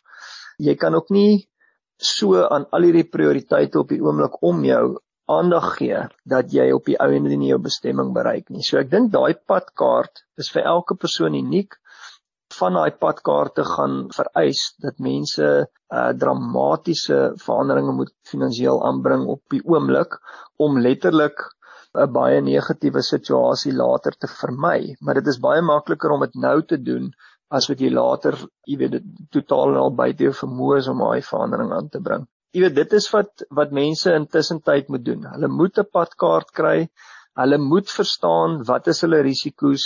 jy 0.57 0.75
kan 0.79 0.97
ook 0.97 1.13
nie 1.13 1.45
so 1.99 2.41
aan 2.47 2.65
al 2.73 2.87
hierdie 2.87 3.07
prioriteite 3.11 3.79
op 3.81 3.93
die 3.93 4.01
oomblik 4.01 4.39
om 4.47 4.63
jou 4.65 4.97
aandag 5.29 5.75
gee 5.77 5.99
dat 6.25 6.53
jy 6.53 6.71
op 6.73 6.87
die 6.89 6.97
ou 6.97 7.11
en 7.13 7.27
in 7.29 7.45
jou 7.45 7.59
bestemming 7.61 8.13
bereik 8.15 8.49
nie. 8.49 8.63
So 8.65 8.79
ek 8.81 8.89
dink 8.89 9.11
daai 9.13 9.37
padkaart 9.37 10.23
is 10.41 10.49
vir 10.53 10.65
elke 10.71 10.97
persoon 10.97 11.37
uniek 11.37 11.77
van 12.59 12.77
daai 12.77 12.91
padkaarte 13.03 13.65
gaan 13.67 13.95
vereis 14.15 14.61
dat 14.85 14.99
mense 14.99 15.47
uh, 15.47 16.09
dramatiese 16.23 17.19
veranderinge 17.43 17.95
moet 18.01 18.13
finansiëel 18.31 18.83
aanbring 18.89 19.25
op 19.35 19.41
die 19.55 19.61
oomblik 19.65 20.19
om 20.67 20.79
letterlik 20.87 21.47
'n 21.97 22.11
baie 22.13 22.41
negatiewe 22.45 23.01
situasie 23.01 23.73
later 23.73 24.13
te 24.23 24.27
vermy. 24.39 24.95
Maar 25.01 25.19
dit 25.19 25.27
is 25.31 25.39
baie 25.41 25.61
makliker 25.61 26.11
om 26.13 26.25
dit 26.25 26.35
nou 26.35 26.57
te 26.71 26.77
doen 26.77 27.09
as 27.49 27.67
wat 27.69 27.79
jy 27.81 27.89
later, 27.89 28.35
jy 28.69 28.77
weet, 28.77 28.97
totaal 29.33 29.77
al 29.83 29.95
buite 30.01 30.27
jou 30.27 30.33
vermoë 30.43 30.81
is 30.83 30.89
om 30.91 31.01
daai 31.01 31.21
verandering 31.25 31.71
aan 31.73 31.89
te 31.89 32.01
bring. 32.07 32.27
Jy 32.53 32.61
weet, 32.65 32.75
dit 32.75 32.93
is 32.97 33.07
wat 33.13 33.45
wat 33.57 33.73
mense 33.77 34.13
intussen 34.13 34.61
tyd 34.65 34.89
moet 34.93 35.05
doen. 35.05 35.25
Hulle 35.33 35.49
moet 35.61 35.79
'n 35.79 35.89
padkaart 35.97 36.53
kry. 36.59 36.89
Hulle 37.41 37.57
moet 37.57 37.89
verstaan 37.89 38.63
wat 38.69 38.87
is 38.93 39.01
hulle 39.05 39.21
risiko's. 39.25 39.85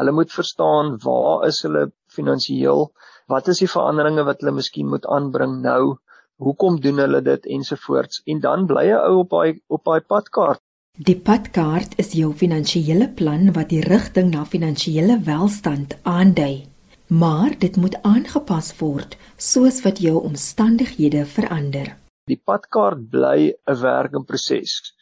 Hulle 0.00 0.12
moet 0.12 0.32
verstaan 0.32 0.96
waar 1.04 1.46
is 1.48 1.62
hulle 1.66 1.90
finansiëel? 2.16 2.88
Wat 3.32 3.48
is 3.48 3.62
die 3.64 3.70
veranderinge 3.74 4.24
wat 4.28 4.40
hulle 4.40 4.56
miskien 4.58 4.88
moet 4.88 5.06
aanbring 5.06 5.60
nou? 5.62 5.96
Hoekom 6.42 6.80
doen 6.80 6.98
hulle 7.04 7.22
dit 7.22 7.46
ensovoorts? 7.58 8.22
En 8.26 8.40
dan 8.40 8.66
bly 8.66 8.86
'n 8.90 9.00
ou 9.10 9.16
op 9.22 9.30
daai 9.30 9.60
op 9.68 9.84
daai 9.84 10.00
padkaart. 10.00 10.60
Die 10.98 11.16
padkaart 11.16 11.98
is 11.98 12.12
jou 12.12 12.34
finansiële 12.34 13.08
plan 13.08 13.52
wat 13.52 13.68
die 13.68 13.80
rigting 13.80 14.30
na 14.30 14.44
finansiële 14.44 15.20
welstand 15.24 15.96
aandui 16.02 16.72
maar 17.12 17.58
dit 17.58 17.76
moet 17.76 17.96
aangepas 18.08 18.70
word 18.78 19.16
soos 19.36 19.82
wat 19.84 19.98
jou 20.00 20.22
omstandighede 20.24 21.26
verander. 21.28 21.90
Die 22.30 22.40
padkaart 22.50 23.02
bly 23.12 23.52
'n 23.52 23.80
werk 23.80 24.14
in 24.16 24.24
proses. 24.24 24.94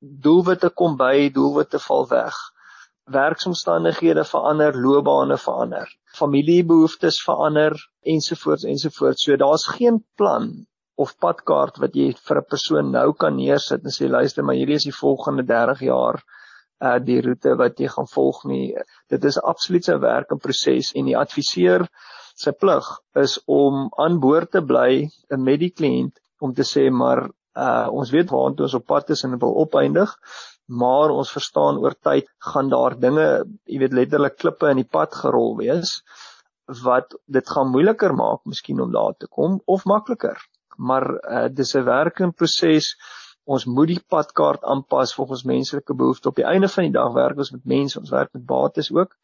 Doelwitte 0.00 0.70
kom 0.70 0.96
by, 0.96 1.30
doelwitte 1.32 1.78
val 1.78 2.08
weg. 2.08 2.36
Werksomstandighede 3.14 4.24
verander, 4.26 4.74
loopbane 4.74 5.36
verander, 5.38 5.90
familiebehoeftes 6.18 7.20
verander 7.22 7.76
ensovoorts 8.02 8.64
ensovoorts. 8.64 9.22
So 9.22 9.36
daar's 9.36 9.66
geen 9.76 10.00
plan 10.16 10.66
of 10.96 11.12
padkaart 11.22 11.78
wat 11.82 11.94
jy 11.94 12.08
vir 12.28 12.40
'n 12.40 12.50
persoon 12.50 12.90
nou 12.90 13.12
kan 13.12 13.36
neersit 13.36 13.84
en 13.84 13.94
sê 13.94 14.08
luister, 14.10 14.42
maar 14.42 14.58
hierdie 14.58 14.80
is 14.80 14.88
die 14.88 14.98
volgende 14.98 15.44
30 15.46 15.80
jaar 15.86 16.22
uh 16.80 16.98
die 16.98 17.20
roete 17.24 17.54
wat 17.56 17.78
jy 17.80 17.88
gaan 17.88 18.08
volg 18.10 18.44
nie. 18.44 18.74
Dit 19.08 19.24
is 19.24 19.38
absoluut 19.38 19.88
'n 19.88 20.00
werk 20.00 20.30
in 20.30 20.38
proses 20.38 20.92
en 20.94 21.04
die 21.04 21.16
adviseur 21.16 21.86
se 22.34 22.52
plig 22.52 22.86
is 23.14 23.38
om 23.46 23.88
aan 23.96 24.20
boord 24.20 24.50
te 24.50 24.60
bly 24.60 25.08
met 25.30 25.60
die 25.60 25.70
kliënt 25.70 26.18
om 26.40 26.52
te 26.54 26.64
sê 26.64 26.90
maar 26.90 27.28
uh 27.56 27.88
ons 27.92 28.10
weet 28.10 28.30
waartoe 28.30 28.66
ons 28.66 28.74
op 28.74 28.86
pad 28.86 29.10
is 29.10 29.24
en 29.24 29.38
wil 29.38 29.54
opeindig, 29.64 30.10
maar 30.66 31.10
ons 31.14 31.32
verstaan 31.32 31.78
oor 31.78 31.94
tyd 31.94 32.28
gaan 32.52 32.68
daar 32.68 32.96
dinge, 32.98 33.44
jy 33.64 33.78
weet 33.78 33.94
letterlik 33.94 34.36
klippe 34.36 34.70
in 34.70 34.82
die 34.82 34.90
pad 34.90 35.14
gerol 35.14 35.56
wees 35.60 36.00
wat 36.82 37.14
dit 37.30 37.48
gaan 37.48 37.70
moeiliker 37.70 38.14
maak 38.18 38.42
miskien 38.44 38.80
om 38.82 38.90
daar 38.92 39.14
te 39.14 39.28
kom 39.30 39.60
of 39.66 39.84
makliker. 39.86 40.40
Maar 40.76 41.06
uh 41.14 41.48
dis 41.48 41.74
'n 41.76 41.84
werk 41.84 42.20
in 42.20 42.32
proses 42.32 42.96
ons 43.46 43.64
moet 43.64 43.88
die 43.88 44.02
padkaart 44.08 44.64
aanpas 44.64 45.14
volgens 45.14 45.44
menslike 45.44 45.94
behoeftes. 45.94 46.26
Op 46.26 46.36
die 46.36 46.44
einde 46.44 46.68
van 46.68 46.88
die 46.88 46.92
dag 46.92 47.12
werk 47.14 47.38
ons 47.38 47.52
met 47.54 47.64
mense, 47.64 47.98
ons 47.98 48.10
werk 48.10 48.32
met 48.32 48.46
bates 48.46 48.90
ook. 48.90 49.14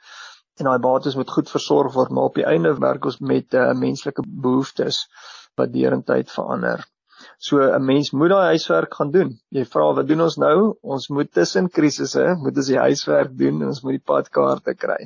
En 0.61 0.69
daai 0.69 0.79
bates 0.79 1.17
moet 1.19 1.31
goed 1.31 1.51
versorg 1.51 1.95
word, 1.95 2.11
maar 2.11 2.31
op 2.31 2.39
die 2.39 2.47
einde 2.47 2.75
werk 2.79 3.05
ons 3.05 3.19
met 3.19 3.55
uh, 3.55 3.73
menslike 3.75 4.23
behoeftes 4.27 5.09
wat 5.59 5.73
deurentyd 5.73 6.31
verander. 6.31 6.85
So 7.43 7.59
'n 7.59 7.85
mens 7.85 8.11
moet 8.11 8.31
daai 8.31 8.55
huiswerk 8.55 8.95
gaan 8.95 9.11
doen. 9.11 9.31
Jy 9.51 9.65
vra 9.75 9.87
wat 9.95 10.09
doen 10.09 10.23
ons 10.23 10.39
nou? 10.39 10.77
Ons 10.83 11.09
moet 11.09 11.33
tussen 11.33 11.71
krisisse, 11.79 12.27
moet 12.43 12.57
ons 12.57 12.71
die 12.71 12.79
huiswerk 12.79 13.33
doen 13.39 13.63
en 13.63 13.73
ons 13.73 13.83
moet 13.83 13.99
die 13.99 14.07
padkaarte 14.13 14.75
kry. 14.75 15.01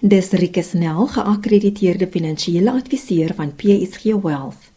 Dis 0.00 0.32
Rike 0.32 0.62
Snell, 0.62 1.06
geakkrediteerde 1.16 2.08
finansiële 2.16 2.72
adviseur 2.72 3.34
van 3.34 3.52
PSG 3.60 4.16
Wealth. 4.22 4.72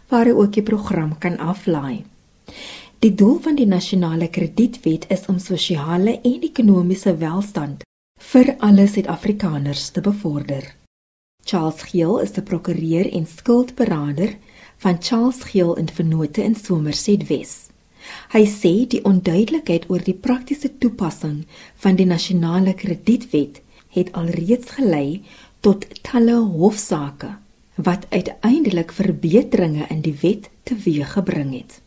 waar 0.09 0.27
jy 0.27 0.33
ook 0.33 0.53
die 0.53 0.63
program 0.65 1.17
kan 1.17 1.37
aflaai. 1.37 2.03
Die 2.99 3.15
doel 3.15 3.37
van 3.39 3.55
die 3.55 3.67
nasionale 3.69 4.27
kredietwet 4.27 5.05
is 5.13 5.25
om 5.31 5.39
sosiale 5.39 6.19
en 6.19 6.41
ekonomiese 6.43 7.15
welstand 7.21 7.83
vir 8.31 8.55
alle 8.59 8.87
Suid-Afrikaners 8.87 9.89
te 9.95 10.01
bevorder. 10.03 10.75
Charles 11.45 11.81
Gill 11.87 12.19
is 12.21 12.35
die 12.35 12.43
prokureur 12.43 13.07
en 13.15 13.25
skuldberader 13.25 14.35
van 14.83 14.97
Charles 14.99 15.43
Gill 15.47 15.73
en 15.79 15.87
Vennote 15.89 16.43
in 16.43 16.55
Somerset 16.55 17.27
Wes. 17.29 17.69
Hy 18.33 18.43
sê 18.45 18.73
die 18.93 19.01
onduidelikheid 19.09 19.89
oor 19.89 20.03
die 20.05 20.17
praktiese 20.27 20.69
toepassing 20.77 21.45
van 21.83 21.97
die 21.99 22.05
nasionale 22.05 22.73
kredietwet 22.77 23.61
het 23.95 24.11
alreeds 24.13 24.75
gelei 24.77 25.21
tot 25.65 25.85
talle 26.05 26.37
hofsaake 26.61 27.31
wat 27.89 28.07
uiteindelik 28.09 28.91
verbeteringe 28.91 29.87
in 29.89 30.01
die 30.05 30.15
wet 30.21 30.49
teweeggebring 30.69 31.53
het. 31.55 31.79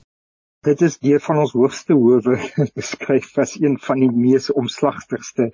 Dit 0.66 0.82
is 0.86 0.98
deur 1.02 1.20
van 1.20 1.40
ons 1.42 1.52
hoogste 1.58 1.94
howe 1.98 2.38
beskryf 2.78 3.32
as 3.44 3.56
een 3.60 3.78
van 3.86 4.02
die 4.04 4.10
mees 4.10 4.50
omslagtigste 4.50 5.50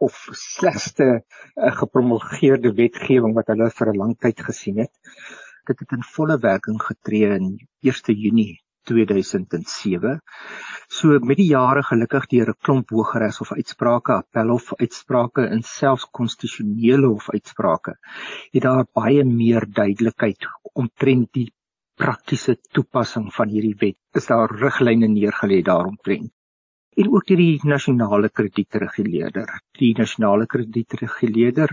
of 0.00 0.16
slegste 0.32 1.08
uh, 1.10 1.72
gepromulgeerde 1.82 2.72
wetgewing 2.76 3.36
wat 3.36 3.52
hulle 3.52 3.68
vir 3.80 3.92
'n 3.92 4.00
lang 4.02 4.16
tyd 4.18 4.40
gesien 4.48 4.80
het. 4.84 4.92
Dit 5.68 5.84
het 5.84 5.92
in 5.92 6.08
volle 6.16 6.38
werking 6.40 6.80
getree 6.82 7.36
in 7.36 7.52
1 7.84 8.16
Junie 8.16 8.62
2007. 8.88 10.20
So 10.88 11.18
met 11.20 11.36
die 11.36 11.50
jare 11.50 11.82
gelukkig 11.82 12.26
deur 12.32 12.48
'n 12.52 12.58
klomp 12.66 12.90
hooggeregs 12.90 13.40
of 13.40 13.52
uitsprake, 13.52 14.12
appel 14.12 14.50
of 14.50 14.72
uitsprake 14.74 15.46
en 15.46 15.62
selfs 15.62 16.08
konstitusionele 16.10 17.10
of 17.10 17.30
uitsprake, 17.30 17.96
het 18.52 18.62
daar 18.62 18.84
baie 18.92 19.24
meer 19.24 19.66
duidelikheid 19.68 20.48
omtrent 20.72 21.32
die 21.32 21.52
praktiese 22.00 22.56
toepassing 22.72 23.32
van 23.34 23.48
hierdie 23.48 23.76
wet. 23.78 23.98
Is 24.14 24.26
daar 24.26 24.50
riglyne 24.50 25.06
neergelê 25.06 25.62
daaromtrent? 25.62 26.32
En 26.98 27.08
ook 27.14 27.26
deur 27.26 27.38
die 27.38 27.68
nasionale 27.70 28.28
kredietreguleerder. 28.38 29.50
Die 29.78 29.90
nasionale 29.98 30.46
kredietreguleerder 30.50 31.70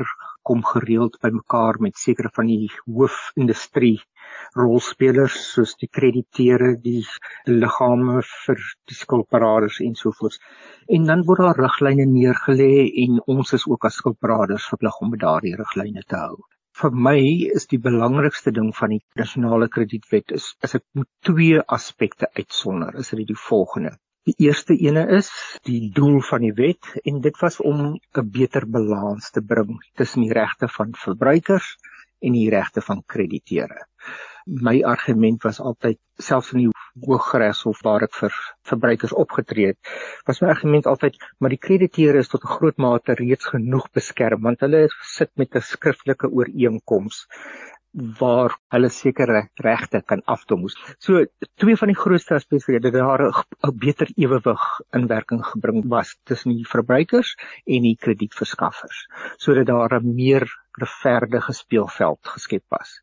kom 0.49 0.61
gereeld 0.63 1.17
bymekaar 1.23 1.79
met 1.81 1.97
sekere 1.97 2.29
van 2.35 2.51
die 2.51 2.69
hoofindustrie 2.85 3.97
rolspelers 4.59 5.39
soos 5.53 5.73
die 5.81 5.89
krediteure, 5.99 6.75
die 6.83 7.01
liggame 7.49 8.21
vir 8.45 8.61
die 8.91 8.99
skuldberaders 8.99 9.81
en 9.87 9.97
so 9.97 10.13
voort. 10.19 10.37
En 10.87 11.09
dan 11.09 11.25
word 11.25 11.45
daar 11.47 11.63
riglyne 11.65 12.05
neergelê 12.11 12.85
en 13.05 13.17
ons 13.25 13.57
is 13.57 13.65
ook 13.67 13.89
as 13.89 13.97
skuldberaders 14.03 14.69
verplig 14.75 15.01
om 15.01 15.17
daardie 15.17 15.57
riglyne 15.57 16.05
te 16.07 16.21
hou 16.27 16.37
vir 16.77 16.97
my 17.05 17.19
is 17.57 17.63
die 17.71 17.79
belangrikste 17.81 18.51
ding 18.53 18.67
van 18.79 18.91
die 18.93 18.99
nasionale 19.17 19.67
kredietwet 19.75 20.33
is 20.35 20.51
as 20.67 20.75
ek 20.77 20.83
moet 20.99 21.09
twee 21.29 21.61
aspekte 21.77 22.29
uitsonder 22.37 22.99
is 23.01 23.09
dit 23.13 23.31
die 23.31 23.43
volgende 23.47 23.95
die 24.27 24.35
eerste 24.43 24.75
ene 24.75 25.05
is 25.15 25.29
die 25.67 25.87
doel 25.95 26.19
van 26.29 26.43
die 26.43 26.55
wet 26.55 26.89
en 27.07 27.21
dit 27.23 27.37
was 27.39 27.59
om 27.63 27.83
'n 27.95 28.31
beter 28.37 28.65
balans 28.67 29.29
te 29.31 29.41
bring 29.41 29.77
tussen 29.95 30.25
die 30.25 30.33
regte 30.35 30.67
van 30.67 30.91
verbruikers 31.03 31.75
en 32.19 32.33
die 32.33 32.49
regte 32.49 32.81
van 32.81 33.03
krediteure. 33.05 33.85
My 34.47 34.81
argument 34.83 35.43
was 35.43 35.59
altyd 35.59 35.99
selfs 36.17 36.51
in 36.53 36.59
die 36.59 36.73
Hooggeregshof 37.07 37.81
waar 37.85 38.03
ek 38.03 38.15
vir 38.19 38.35
verbruikers 38.65 39.13
opgetree 39.13 39.67
het, 39.67 39.79
was 40.25 40.41
my 40.41 40.49
argument 40.49 40.87
altyd 40.87 41.15
maar 41.39 41.53
die 41.53 41.63
krediteure 41.67 42.19
is 42.19 42.31
tot 42.31 42.43
'n 42.43 42.55
groot 42.57 42.77
mate 42.77 43.15
reeds 43.15 43.45
genoeg 43.45 43.87
beskerm 43.93 44.41
want 44.41 44.59
hulle 44.59 44.87
sit 45.15 45.31
met 45.35 45.55
'n 45.55 45.61
skriftelike 45.61 46.27
ooreenkoms 46.27 47.25
waar 47.97 48.53
hulle 48.73 48.89
sekere 48.93 49.47
regte 49.63 50.01
kan 50.05 50.21
afdwing. 50.25 50.69
So 50.99 51.25
twee 51.57 51.77
van 51.79 51.89
die 51.91 51.97
grootste 51.97 52.35
aspekte 52.37 52.79
dat 52.79 52.93
daar 52.93 53.23
'n 53.25 53.77
beter 53.77 54.07
ewewig 54.15 54.63
in 54.93 55.07
werking 55.07 55.43
gebring 55.45 55.87
was 55.89 56.17
tussen 56.23 56.55
die 56.55 56.67
verbruikers 56.67 57.35
en 57.65 57.81
die 57.81 57.97
kredietverskaffers 57.97 59.07
sodat 59.37 59.65
daar 59.65 59.99
'n 59.99 60.15
meer 60.15 60.45
regverdige 60.71 61.53
speelveld 61.53 62.19
geskep 62.21 62.63
was. 62.69 63.01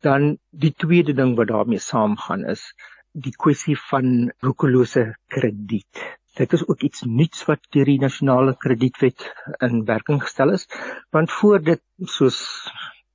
Dan 0.00 0.38
die 0.50 0.72
tweede 0.72 1.12
ding 1.12 1.36
wat 1.36 1.48
daarmee 1.48 1.78
saamgaan 1.78 2.44
is 2.44 2.74
die 3.12 3.36
kwessie 3.36 3.76
van 3.90 4.32
roekelose 4.40 5.16
krediet. 5.28 6.18
Dit 6.38 6.52
is 6.52 6.62
ook 6.68 6.80
iets 6.80 7.02
nuuts 7.02 7.44
wat 7.44 7.60
deur 7.74 7.84
die 7.84 8.00
nasionale 8.00 8.54
kredietwet 8.56 9.34
in 9.58 9.84
werking 9.84 10.22
gestel 10.22 10.50
is, 10.50 10.68
want 11.10 11.32
voor 11.32 11.60
dit 11.60 11.82
soos 12.06 12.38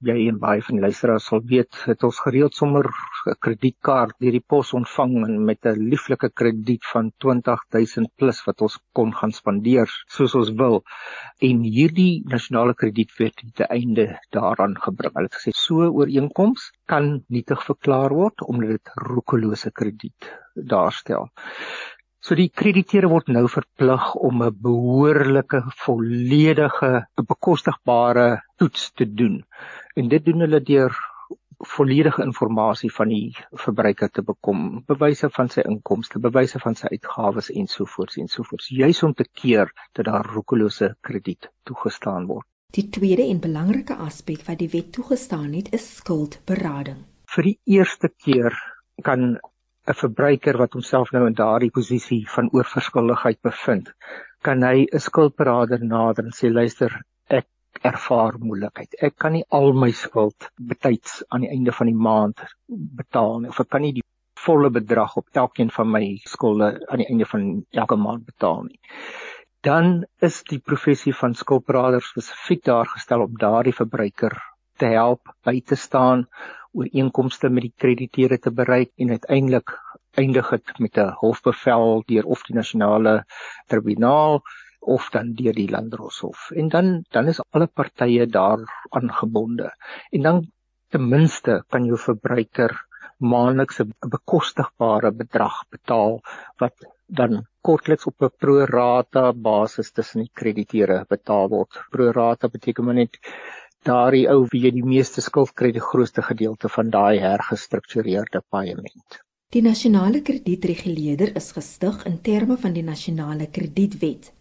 jy 0.05 0.27
en 0.29 0.38
baie 0.41 0.62
van 0.65 0.77
die 0.77 0.83
luisteraars 0.83 1.27
sal 1.31 1.41
weet, 1.50 1.77
het 1.89 2.03
ons 2.05 2.19
gereeld 2.25 2.53
sommer 2.57 2.85
'n 3.31 3.38
kredietkaart 3.45 4.15
deur 4.21 4.35
die 4.38 4.43
pos 4.53 4.74
ontvang 4.79 5.15
en 5.27 5.45
met 5.50 5.65
'n 5.65 5.88
lieflike 5.91 6.29
krediet 6.41 6.85
van 6.93 7.12
20000 7.24 8.12
plus 8.19 8.43
wat 8.45 8.62
ons 8.62 8.77
kon 8.93 9.13
gaan 9.19 9.31
spandeer 9.31 9.89
soos 10.17 10.35
ons 10.35 10.51
wil. 10.62 10.83
En 11.50 11.63
hierdie 11.77 12.24
nasionale 12.35 12.74
kredietwet 12.74 13.41
het 13.41 13.55
die 13.62 13.69
einde 13.79 14.07
daaraan 14.29 14.75
gebring. 14.85 15.13
Hulle 15.15 15.29
het 15.31 15.39
gesê 15.39 15.51
so 15.51 15.89
ooreenkoms 15.89 16.71
kan 16.85 17.24
nietig 17.27 17.65
verklaar 17.65 18.13
word 18.13 18.41
omdat 18.41 18.69
dit 18.69 18.91
roekelose 19.09 19.71
krediet 19.71 20.31
daarstel. 20.55 21.29
So 22.25 22.34
die 22.34 22.50
krediteure 22.50 23.05
word 23.12 23.27
nou 23.29 23.44
verplig 23.53 24.05
om 24.27 24.39
'n 24.41 24.55
behoorlike, 24.67 25.60
volledige, 25.86 27.05
bekostigbare 27.22 28.41
toets 28.58 28.91
te 28.98 29.05
doen. 29.05 29.44
En 29.96 30.10
dit 30.10 30.25
doen 30.25 30.39
hulle 30.39 30.62
deur 30.62 30.96
volledige 31.75 32.24
inligting 32.24 32.91
van 32.98 33.13
die 33.13 33.38
verbruiker 33.51 34.10
te 34.10 34.24
bekom, 34.24 34.84
bewyse 34.88 35.29
van 35.29 35.50
sy 35.50 35.62
inkomste, 35.70 36.20
bewyse 36.20 36.60
van 36.60 36.75
sy 36.75 36.88
uitgawes 36.98 37.51
ensovoorts 37.51 38.17
ensovoorts, 38.17 38.70
juis 38.70 39.03
om 39.03 39.13
te 39.13 39.29
keer 39.41 39.72
dat 39.94 40.05
daar 40.05 40.25
roekelose 40.25 40.96
krediet 41.01 41.51
toegestaan 41.63 42.25
word. 42.25 42.48
Die 42.74 42.89
tweede 42.89 43.29
en 43.29 43.39
belangrike 43.39 43.96
aspek 43.96 44.48
wat 44.48 44.58
die 44.60 44.70
wet 44.70 44.91
toegestaan 44.91 45.53
het, 45.53 45.74
is 45.74 45.96
skuldberading. 46.01 47.05
Vir 47.29 47.44
die 47.44 47.60
eerste 47.65 48.10
keer 48.10 48.58
kan 49.03 49.38
'n 49.88 49.98
verbruiker 50.01 50.58
wat 50.58 50.74
homself 50.74 51.12
nou 51.13 51.25
in 51.27 51.36
daardie 51.38 51.72
posisie 51.74 52.24
van 52.36 52.50
oorverskuldigheid 52.58 53.42
bevind, 53.48 53.92
kan 54.42 54.63
hy 54.63 54.86
'n 54.86 55.04
skuldberader 55.08 55.84
nader 55.84 56.25
en 56.25 56.38
sê 56.39 56.50
luister, 56.54 56.96
ek 57.30 57.48
ervaar 57.84 58.39
moeilikheid. 58.39 58.96
Ek 59.01 59.15
kan 59.18 59.34
nie 59.34 59.46
al 59.60 59.74
my 59.74 59.92
skuld 59.92 60.50
betyds 60.74 61.24
aan 61.30 61.46
die 61.46 61.51
einde 61.51 61.72
van 61.72 61.88
die 61.92 62.01
maand 62.08 62.42
betaal 63.01 63.39
nie 63.42 63.50
of 63.50 63.60
ek 63.60 63.70
kan 63.70 63.82
nie 63.82 63.94
die 64.00 64.06
volle 64.46 64.70
bedrag 64.70 65.15
op 65.18 65.27
elkeen 65.44 65.72
van 65.77 65.92
my 65.92 66.04
skulde 66.25 66.72
aan 66.89 67.01
die 67.04 67.10
einde 67.10 67.25
van 67.25 67.46
elke 67.72 67.96
maand 67.96 68.25
betaal 68.25 68.63
nie. 68.63 68.80
Dan 69.65 70.06
is 70.22 70.44
die 70.50 70.60
professie 70.60 71.13
van 71.13 71.34
skuldberader 71.34 72.01
spesifiek 72.01 72.63
daar 72.63 72.86
gestel 72.86 73.25
om 73.25 73.38
daardie 73.38 73.74
verbruiker 73.74 74.38
te 74.77 74.92
help 74.94 75.34
by 75.46 75.60
te 75.62 75.75
staan 75.75 76.27
ooreenkomste 76.75 77.50
met 77.50 77.67
die 77.67 77.74
krediteure 77.84 78.38
te 78.39 78.51
bereik 78.51 78.91
en 79.01 79.15
uiteindelik 79.15 79.75
eindig 80.24 80.50
dit 80.50 80.79
met 80.79 80.98
'n 80.98 81.15
hofbevel 81.22 82.03
deur 82.12 82.25
of 82.36 82.44
die 82.48 82.55
nasionale 82.55 83.15
tribunaal 83.67 84.41
of 84.79 85.10
dan 85.10 85.34
deur 85.34 85.53
die 85.53 85.70
landdroshof. 85.70 86.51
En 86.51 86.70
dan 86.70 87.05
dan 87.12 87.27
is 87.27 87.41
alle 87.51 87.67
partye 87.67 88.27
daaraan 88.27 89.12
gebonde. 89.22 89.72
En 90.12 90.22
dan 90.22 90.51
ten 90.89 91.10
minste 91.10 91.63
kan 91.70 91.86
jou 91.86 91.98
verbruiker 91.98 92.75
maandeliks 93.17 93.79
'n 93.79 93.94
bekostigbare 94.15 95.12
bedrag 95.12 95.58
betaal 95.70 96.22
wat 96.62 96.75
dan 97.08 97.46
kortliks 97.62 98.05
op 98.05 98.22
'n 98.22 98.36
pro 98.38 98.65
rata 98.65 99.34
basis 99.34 99.91
tussen 99.91 100.22
die 100.22 100.32
krediteure 100.34 101.05
betaal 101.08 101.50
word. 101.50 101.82
Pro 101.89 102.12
rata 102.12 102.48
beteken 102.48 102.84
maar 102.86 102.94
net 102.94 103.20
daardie 103.86 104.25
ou 104.32 104.46
wie 104.51 104.63
jy 104.65 104.72
die 104.75 104.86
meeste 104.86 105.22
skuld 105.22 105.54
kry 105.60 105.72
die 105.75 105.84
grootste 105.84 106.24
gedeelte 106.25 106.72
van 106.77 106.89
daai 106.94 107.20
hergestruktureerde 107.22 108.42
paaiement. 108.50 109.20
Die 109.54 109.62
nasionale 109.62 110.22
kredietreguleerder 110.25 111.36
is 111.39 111.51
gestig 111.56 112.01
in 112.10 112.18
terme 112.25 112.58
van 112.58 112.74
die 112.75 112.84
nasionale 112.84 113.48
kredietwet 113.58 114.32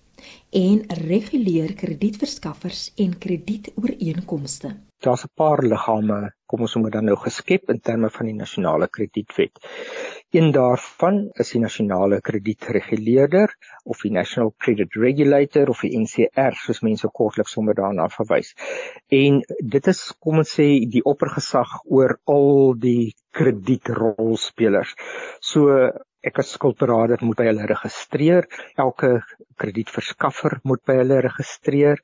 en 0.51 0.81
reguleer 1.05 1.75
kredietverskaffers 1.77 2.87
en 3.05 3.13
kredietooreenkomste. 3.25 4.71
Daar's 5.05 5.25
'n 5.25 5.33
paar 5.37 5.63
liggame, 5.63 6.33
kom 6.55 6.69
ons 6.69 6.77
dit 6.87 6.95
dan 6.95 7.09
nou 7.11 7.17
geskep 7.19 7.73
in 7.73 7.81
terme 7.83 8.11
van 8.15 8.29
die 8.31 8.37
nasionale 8.39 8.87
kredietwet. 8.87 9.59
Een 10.35 10.53
daarvan 10.55 11.19
is 11.43 11.51
die 11.55 11.61
nasionale 11.63 12.21
kredietreguleerder 12.23 13.51
of 13.85 14.05
die 14.07 14.13
National 14.15 14.53
Credit 14.59 14.95
Regulator 15.03 15.71
of 15.75 15.83
die 15.83 15.93
NCR 15.99 16.55
soos 16.63 16.83
mense 16.87 17.11
kortliks 17.11 17.57
sommer 17.57 17.75
daarna 17.79 18.07
verwys. 18.15 18.55
En 19.11 19.43
dit 19.75 19.91
is 19.91 20.07
kom 20.23 20.43
ons 20.45 20.57
sê 20.61 20.69
die 20.91 21.03
oppergesag 21.03 21.81
oor 21.91 22.19
al 22.31 22.75
die 22.79 23.15
kredietrolspelers. 23.35 24.95
So 25.43 25.91
ek 26.29 26.41
as 26.43 26.55
skuldberader 26.57 27.25
moet 27.27 27.41
by 27.41 27.49
hulle 27.51 27.67
registreer. 27.71 28.49
Elke 28.81 29.11
kredietverskaffer 29.61 30.59
moet 30.65 30.83
by 30.89 30.97
hulle 31.03 31.21
registreer. 31.27 32.01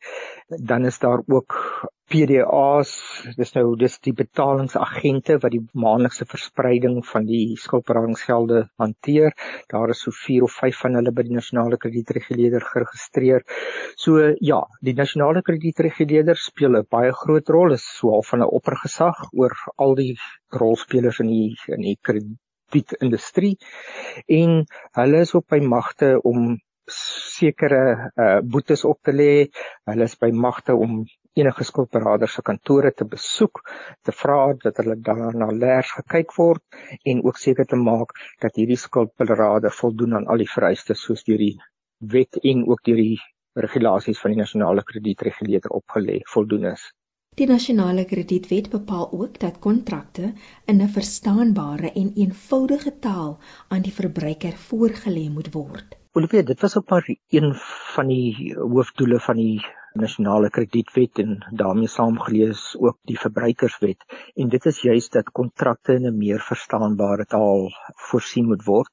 Dan 0.72 0.86
is 0.90 1.00
daar 1.02 1.24
ook 1.26 1.56
PDA's, 2.10 2.90
dis 3.38 3.52
nou 3.54 3.76
dis 3.78 3.94
die 4.02 4.12
betalingsagente 4.18 5.36
wat 5.44 5.54
die 5.54 5.62
maandelikse 5.78 6.26
verspreiding 6.26 6.96
van 7.06 7.28
die 7.28 7.54
skuldberadingsgelde 7.62 8.64
hanteer. 8.82 9.36
Daar 9.70 9.94
is 9.94 10.02
so 10.02 10.14
4 10.24 10.48
of 10.48 10.56
5 10.58 10.82
van 10.84 10.98
hulle 10.98 11.14
by 11.14 11.26
die 11.28 11.38
nasionale 11.38 11.78
kredietreguleerder 11.84 12.66
geregistreer. 12.72 13.46
So 13.94 14.18
ja, 14.50 14.60
die 14.82 14.96
nasionale 14.98 15.44
kredietreguleerder 15.46 16.42
speel 16.48 16.82
'n 16.82 16.90
baie 16.90 17.14
groot 17.22 17.48
rol, 17.48 17.78
is 17.78 17.86
so 17.86 18.10
half 18.16 18.34
van 18.34 18.42
'n 18.42 18.52
oppergesag 18.58 19.24
oor 19.32 19.54
al 19.78 19.94
die 19.94 20.12
rolspelers 20.50 21.20
in 21.20 21.30
die 21.30 21.56
in 21.68 21.82
die 21.86 21.98
krediet 22.02 22.38
bietindustrie 22.72 23.56
en 24.40 24.60
hulle 24.98 25.22
is 25.26 25.34
op 25.38 25.46
by 25.52 25.60
magte 25.64 26.16
om 26.26 26.56
sekere 26.90 28.10
uh, 28.16 28.38
boetes 28.42 28.84
op 28.84 28.98
te 29.06 29.14
lê. 29.14 29.32
Hulle 29.88 30.06
is 30.10 30.16
by 30.18 30.30
magte 30.34 30.74
om 30.74 31.00
enige 31.38 31.64
skuldberader 31.64 32.28
se 32.28 32.42
kantore 32.42 32.90
te 32.92 33.06
besoek, 33.06 33.62
te 34.02 34.12
vra 34.12 34.38
dat 34.64 34.80
hulle 34.82 34.96
daarna 35.08 35.50
leers 35.54 35.92
gekyk 36.00 36.34
word 36.36 36.80
en 37.06 37.22
ook 37.24 37.38
seker 37.38 37.68
te 37.70 37.78
maak 37.78 38.16
dat 38.42 38.58
hierdie 38.58 38.80
skuldberader 38.80 39.74
voldoen 39.74 40.18
aan 40.18 40.30
al 40.32 40.42
die 40.42 40.50
vereistes 40.50 41.04
soos 41.06 41.22
deur 41.28 41.38
die 41.38 41.54
wet 42.14 42.40
en 42.42 42.64
ook 42.66 42.82
deur 42.88 42.98
die 42.98 43.20
regulasies 43.60 44.20
van 44.22 44.34
die 44.34 44.42
nasionale 44.42 44.82
kredietreguleerder 44.86 45.74
opgelê 45.78 46.20
voldoen 46.34 46.72
is. 46.72 46.90
Die 47.40 47.48
nasionale 47.48 48.02
kredietwet 48.04 48.66
bepaal 48.68 49.06
ook 49.16 49.38
dat 49.40 49.54
kontrakte 49.64 50.26
in 50.70 50.82
'n 50.84 50.88
verstaanbare 50.96 51.92
en 52.00 52.10
eenvoudige 52.22 52.92
taal 53.06 53.38
aan 53.68 53.86
die 53.86 53.92
verbruiker 54.00 54.58
voorgelê 54.64 55.22
moet 55.36 55.48
word. 55.54 55.96
Olivier, 56.12 56.44
dit 56.44 56.60
was 56.60 56.76
ook 56.76 56.90
maar 56.90 57.08
een 57.28 57.54
van 57.94 58.06
die 58.06 58.54
hoofdoele 58.58 59.20
van 59.20 59.36
die 59.36 59.64
nasionale 59.92 60.50
kredietwet 60.50 61.18
en 61.18 61.46
daarmee 61.50 61.88
saamgelees 61.88 62.76
ook 62.78 62.98
die 63.02 63.18
verbruikerswet 63.18 64.04
en 64.34 64.48
dit 64.48 64.66
is 64.66 64.82
juis 64.82 65.08
dat 65.08 65.32
kontrakte 65.32 65.94
in 65.94 66.06
'n 66.06 66.18
meer 66.18 66.40
verstaanbare 66.40 67.24
taal 67.24 67.70
voorsien 68.10 68.46
moet 68.46 68.64
word 68.64 68.92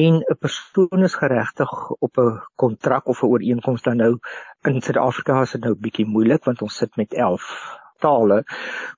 en 0.00 0.20
'n 0.20 0.38
persoon 0.40 1.06
is 1.08 1.14
geregtig 1.14 1.70
op 1.90 2.18
'n 2.18 2.40
kontrak 2.54 3.08
of 3.08 3.22
'n 3.22 3.26
ooreenkoms 3.26 3.82
dan 3.82 3.96
nou 3.96 4.18
in 4.62 4.80
Suid-Afrika 4.82 5.40
is 5.42 5.52
dit 5.52 5.64
nou 5.64 5.74
bietjie 5.74 6.06
moeilik 6.06 6.44
want 6.44 6.62
ons 6.62 6.76
sit 6.76 6.96
met 6.96 7.14
11 7.14 7.46
tale. 7.98 8.44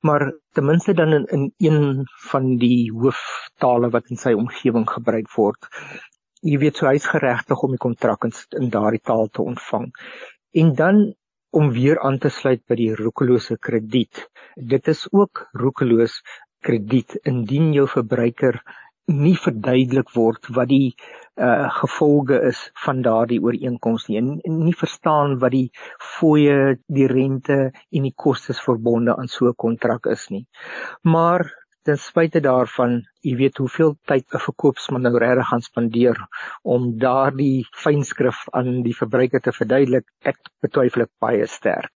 Maar 0.00 0.32
ten 0.52 0.64
minste 0.64 0.94
dan 0.94 1.12
in, 1.12 1.26
in 1.26 1.52
een 1.58 2.08
van 2.30 2.56
die 2.56 2.92
hooftale 2.92 3.90
wat 3.90 4.10
in 4.10 4.16
sy 4.16 4.32
omgewing 4.32 4.88
gebruik 4.90 5.30
word 5.36 5.68
jy 6.46 6.58
weet 6.62 6.78
so 6.78 6.88
hy's 6.88 7.06
geregtig 7.10 7.62
om 7.64 7.74
die 7.74 7.82
kontrak 7.82 8.26
in, 8.28 8.34
in 8.60 8.70
daardie 8.70 9.02
taal 9.02 9.28
te 9.28 9.42
ontvang. 9.42 9.90
En 10.54 10.74
dan 10.78 11.14
om 11.56 11.70
weer 11.72 12.00
aan 12.04 12.18
te 12.20 12.28
sluit 12.28 12.62
by 12.68 12.76
die 12.76 12.92
roekelose 12.94 13.56
krediet. 13.58 14.26
Dit 14.56 14.88
is 14.92 15.06
ook 15.12 15.46
roekeloos 15.56 16.20
krediet. 16.66 17.16
Indien 17.24 17.72
jou 17.72 17.86
verbruiker 17.88 18.60
nie 19.06 19.36
verduidelik 19.38 20.10
word 20.14 20.48
wat 20.56 20.68
die 20.68 20.94
uh 21.36 21.68
gevolge 21.78 22.38
is 22.48 22.60
van 22.84 23.02
daardie 23.04 23.38
ooreenkoms 23.44 24.08
nie 24.08 24.18
en, 24.18 24.30
nie 24.44 24.74
verstaan 24.74 25.36
wat 25.42 25.52
die 25.52 25.70
fooie, 26.16 26.78
die 26.88 27.06
rente 27.06 27.58
en 27.92 28.08
die 28.08 28.14
kostes 28.16 28.60
verbonde 28.60 29.16
aan 29.16 29.28
so 29.28 29.46
'n 29.48 29.54
kontrak 29.54 30.06
is 30.06 30.28
nie. 30.30 30.46
Maar 31.02 31.46
ten 31.84 31.98
spyte 31.98 32.40
daarvan, 32.40 33.02
jy 33.22 33.36
weet 33.36 33.58
hoeveel 33.62 33.96
tyd 34.10 34.26
'n 34.34 34.44
verkoopsman 34.48 35.02
nou 35.02 35.18
regtig 35.18 35.48
gaan 35.48 35.62
spandeer 35.62 36.16
om 36.62 36.98
daardie 36.98 37.66
fynskrif 37.84 38.48
aan 38.52 38.82
die 38.82 38.96
verbruiker 38.96 39.40
te 39.40 39.52
verduidelik, 39.52 40.06
ek 40.20 40.38
betwyfel 40.60 41.06
dit 41.06 41.12
baie 41.20 41.46
sterk. 41.46 41.92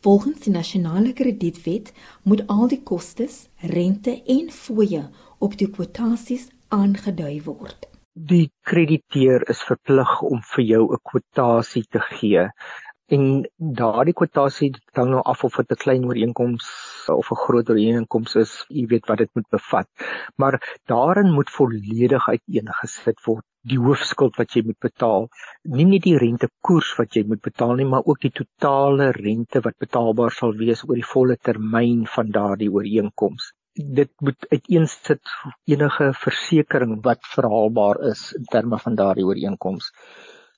Volgens 0.00 0.40
die 0.40 0.52
nasionale 0.52 1.12
kredietwet 1.12 1.92
moet 2.22 2.44
al 2.46 2.68
die 2.68 2.82
kostes, 2.82 3.48
rente 3.60 4.22
en 4.26 4.50
fooie 4.50 5.08
op 5.38 5.54
die 5.58 5.68
kwotasies 5.70 6.48
aangedui 6.74 7.36
word. 7.46 7.86
Die 8.30 8.50
krediteur 8.66 9.44
is 9.52 9.60
verplig 9.62 10.10
om 10.26 10.40
vir 10.52 10.64
jou 10.64 10.82
'n 10.94 11.02
kwotasie 11.10 11.84
te 11.96 12.00
gee. 12.06 12.48
En 13.16 13.22
daardie 13.80 14.14
kwotasie 14.20 14.70
hang 14.98 15.10
nou 15.10 15.22
af 15.32 15.44
of 15.44 15.56
dit 15.56 15.70
'n 15.72 15.82
klein 15.84 16.04
ooreenkoms 16.08 16.66
of 17.20 17.30
'n 17.30 17.42
groot 17.44 17.70
ooreenkoms 17.70 18.34
is, 18.44 18.52
jy 18.68 18.86
weet 18.86 19.06
wat 19.06 19.18
dit 19.18 19.30
moet 19.34 19.48
bevat. 19.50 19.88
Maar 20.36 20.58
daarin 20.86 21.32
moet 21.32 21.50
volledig 21.50 22.28
uiteengesit 22.28 23.24
word 23.26 23.44
die 23.62 23.78
hoofskuld 23.78 24.36
wat 24.36 24.56
jy 24.56 24.62
moet 24.64 24.80
betaal, 24.80 25.28
nie 25.62 25.84
net 25.84 26.02
die 26.02 26.18
rentekoers 26.18 26.96
wat 26.98 27.14
jy 27.14 27.24
moet 27.26 27.40
betaal 27.40 27.74
nie, 27.74 27.86
maar 27.86 28.04
ook 28.04 28.20
die 28.20 28.34
totale 28.40 29.10
rente 29.12 29.60
wat 29.60 29.78
betaalbaar 29.78 30.30
sal 30.30 30.52
wees 30.52 30.84
oor 30.84 30.94
die 30.94 31.12
volle 31.14 31.36
termyn 31.36 32.06
van 32.06 32.30
daardie 32.30 32.70
ooreenkoms 32.70 33.52
dit 33.78 34.10
moet 34.20 34.46
uiteensit 34.48 35.34
enige 35.64 36.12
versekering 36.12 36.98
wat 37.02 37.18
verhaalbaar 37.34 38.00
is 38.10 38.32
in 38.32 38.44
terme 38.44 38.78
van 38.78 38.94
daardie 38.94 39.24
ooreenkoms 39.24 39.92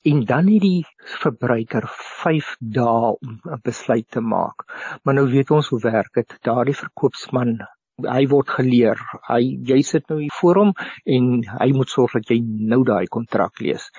en 0.03 0.25
dan 0.25 0.47
het 0.49 0.63
die 0.65 0.87
verbruiker 1.21 1.85
5 2.23 2.55
dae 2.77 3.11
om 3.17 3.41
'n 3.45 3.61
besluit 3.63 4.09
te 4.09 4.21
maak. 4.21 4.65
Maar 5.03 5.15
nou 5.15 5.27
weet 5.31 5.51
ons 5.51 5.69
hoe 5.69 5.81
werk 5.81 6.13
dit. 6.15 6.37
Daardie 6.41 6.77
verkoopsman 6.77 7.59
hy 8.09 8.27
word 8.31 8.51
geleer. 8.59 9.01
Hy 9.29 9.41
jy 9.69 9.81
sit 9.87 10.09
nou 10.11 10.21
hier 10.21 10.35
voor 10.41 10.63
hom 10.63 10.73
en 11.05 11.31
hy 11.61 11.71
moet 11.77 11.91
sorg 11.93 12.17
dat 12.19 12.31
jy 12.33 12.41
nou 12.43 12.83
daai 12.87 13.07
kontrak 13.11 13.61
lees. 13.65 13.91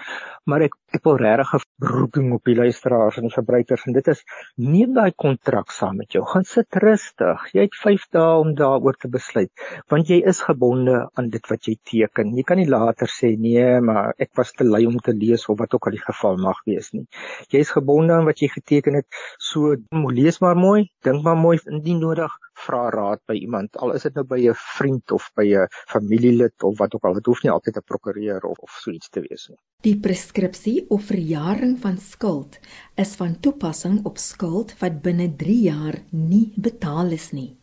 Maar 0.50 0.68
ek 0.68 0.78
ek 0.92 1.06
wil 1.08 1.18
regtig 1.22 1.54
'n 1.56 1.62
beroeping 1.80 2.34
op 2.36 2.44
die 2.46 2.56
luisteraars 2.56 3.18
en 3.22 3.32
verbruikers 3.32 3.86
en 3.88 3.94
dit 3.94 4.08
is 4.12 4.24
neem 4.58 4.94
daai 4.94 5.12
kontrak 5.16 5.72
saam 5.72 5.98
met 5.98 6.12
jou. 6.12 6.24
Gaan 6.26 6.44
sit 6.44 6.68
rustig. 6.84 7.46
Jy 7.54 7.62
het 7.62 7.76
5 7.84 8.08
dae 8.12 8.40
om 8.40 8.56
daaroor 8.56 8.98
te 9.00 9.08
besluit 9.08 9.52
want 9.90 10.10
jy 10.10 10.22
is 10.28 10.42
gebonde 10.42 11.08
aan 11.16 11.30
dit 11.30 11.48
wat 11.50 11.68
jy 11.68 11.78
teken. 11.84 12.36
Jy 12.36 12.44
kan 12.44 12.58
nie 12.58 12.68
later 12.68 13.08
sê 13.08 13.36
nee, 13.38 13.80
maar 13.80 14.14
ek 14.20 14.32
was 14.36 14.52
te 14.52 14.64
lui 14.64 14.86
om 14.86 14.98
te 15.00 15.14
lees 15.14 15.48
of 15.48 15.60
wat 15.60 15.74
ook 15.74 15.88
al 15.88 15.98
die 15.98 16.06
geval 16.06 16.38
mag 16.38 16.60
wees 16.66 16.92
nie. 16.92 17.08
Jy 17.50 17.60
is 17.60 17.72
gebonde 17.72 18.14
aan 18.14 18.26
wat 18.26 18.42
jy 18.42 18.48
geteken 18.52 19.00
het. 19.00 19.08
So 19.40 19.76
lees 19.92 20.42
maar 20.42 20.56
mooi, 20.56 20.90
dink 21.04 21.24
maar 21.24 21.38
mooi 21.38 21.58
indien 21.66 22.00
nodig 22.00 22.32
vra 22.66 22.90
raad 22.90 23.22
by 23.28 23.38
iemand 23.40 23.78
al 23.78 23.96
is 23.98 24.04
dit 24.08 24.16
nou 24.16 24.26
by 24.26 24.40
'n 24.50 24.58
vriend 24.78 25.12
of 25.12 25.30
by 25.36 25.48
'n 25.54 25.68
familielid 25.94 26.64
of 26.64 26.78
wat 26.78 26.96
ook 26.96 27.06
al 27.06 27.14
dit 27.14 27.26
hoef 27.26 27.44
nie 27.44 27.52
altyd 27.52 27.78
'n 27.78 27.88
prokureur 27.94 28.42
of 28.46 28.58
of 28.60 28.72
so 28.82 28.92
iets 28.92 29.10
te 29.10 29.22
wees 29.22 29.48
nie. 29.50 29.58
Die 29.82 30.00
preskripsie 30.00 30.86
of 30.90 31.04
verjaring 31.04 31.80
van 31.80 31.98
skuld 31.98 32.60
is 32.96 33.16
van 33.16 33.40
toepassing 33.40 34.06
op 34.06 34.18
skuld 34.18 34.76
wat 34.80 35.02
binne 35.02 35.36
3 35.36 35.62
jaar 35.62 36.04
nie 36.12 36.54
betaal 36.56 37.12
is 37.12 37.32
nie 37.32 37.58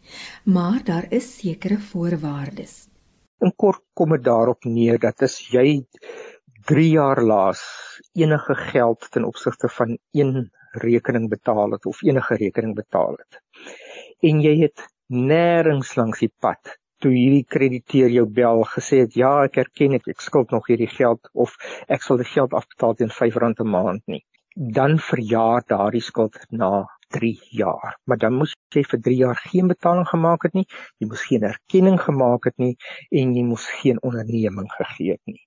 maar 0.45 0.85
daar 0.85 1.07
is 1.11 1.39
sekere 1.39 1.79
voorwaardes. 1.79 2.89
In 3.39 3.53
kort 3.57 3.83
kom 3.95 4.15
dit 4.17 4.25
daarop 4.25 4.65
neer 4.65 4.99
dat 4.99 5.23
as 5.23 5.39
jy 5.53 5.85
3 6.71 6.89
jaar 6.91 7.23
laas 7.23 7.63
enige 8.13 8.55
geld 8.73 9.11
ten 9.11 9.25
opsigte 9.25 9.69
van 9.69 9.99
een 10.13 10.51
rekening 10.83 11.29
betaal 11.29 11.71
het 11.77 11.87
of 11.87 12.03
enige 12.03 12.35
rekening 12.35 12.75
betaal 12.75 13.17
het 13.17 13.41
en 14.23 14.43
jy 14.43 14.55
het 14.65 14.87
nêrens 15.09 15.95
langs 15.97 16.21
die 16.25 16.33
pad 16.41 16.79
toe 17.03 17.13
hierdie 17.15 17.47
krediteur 17.47 18.11
jou 18.11 18.25
bel 18.39 18.65
gesê 18.73 19.03
het 19.05 19.17
ja 19.17 19.31
ek 19.47 19.61
erken 19.63 19.95
ek, 19.99 20.09
ek 20.11 20.23
skuld 20.25 20.51
nog 20.55 20.67
hierdie 20.71 20.91
geld 20.91 21.31
of 21.33 21.55
ek 21.87 22.03
sal 22.03 22.19
die 22.19 22.27
geld 22.27 22.57
afbetaal 22.59 22.97
teen 22.99 23.13
R5 23.15 23.39
'n 23.39 23.71
maand 23.75 24.03
nie. 24.07 24.25
Dan 24.79 24.99
verjaar 24.99 25.63
daardie 25.69 26.03
skuld 26.03 26.35
na 26.51 26.87
3 27.15 27.39
jaar. 27.51 27.97
Maar 28.05 28.19
dan 28.19 28.35
moes 28.35 28.55
jy 28.75 28.83
vir 28.83 29.01
3 29.01 29.17
jaar 29.17 29.39
geen 29.45 29.69
betaling 29.69 30.09
gemaak 30.09 30.43
het 30.43 30.55
nie 30.55 30.67
jy 30.99 31.07
moes 31.07 31.23
geen 31.31 31.47
erkenning 31.51 32.01
gemaak 32.01 32.51
het 32.51 32.59
nie 32.59 32.75
en 33.11 33.37
jy 33.37 33.45
moes 33.45 33.67
geen 33.81 34.03
onderneming 34.03 34.69
gegee 34.73 35.13
het 35.13 35.23
nie. 35.25 35.41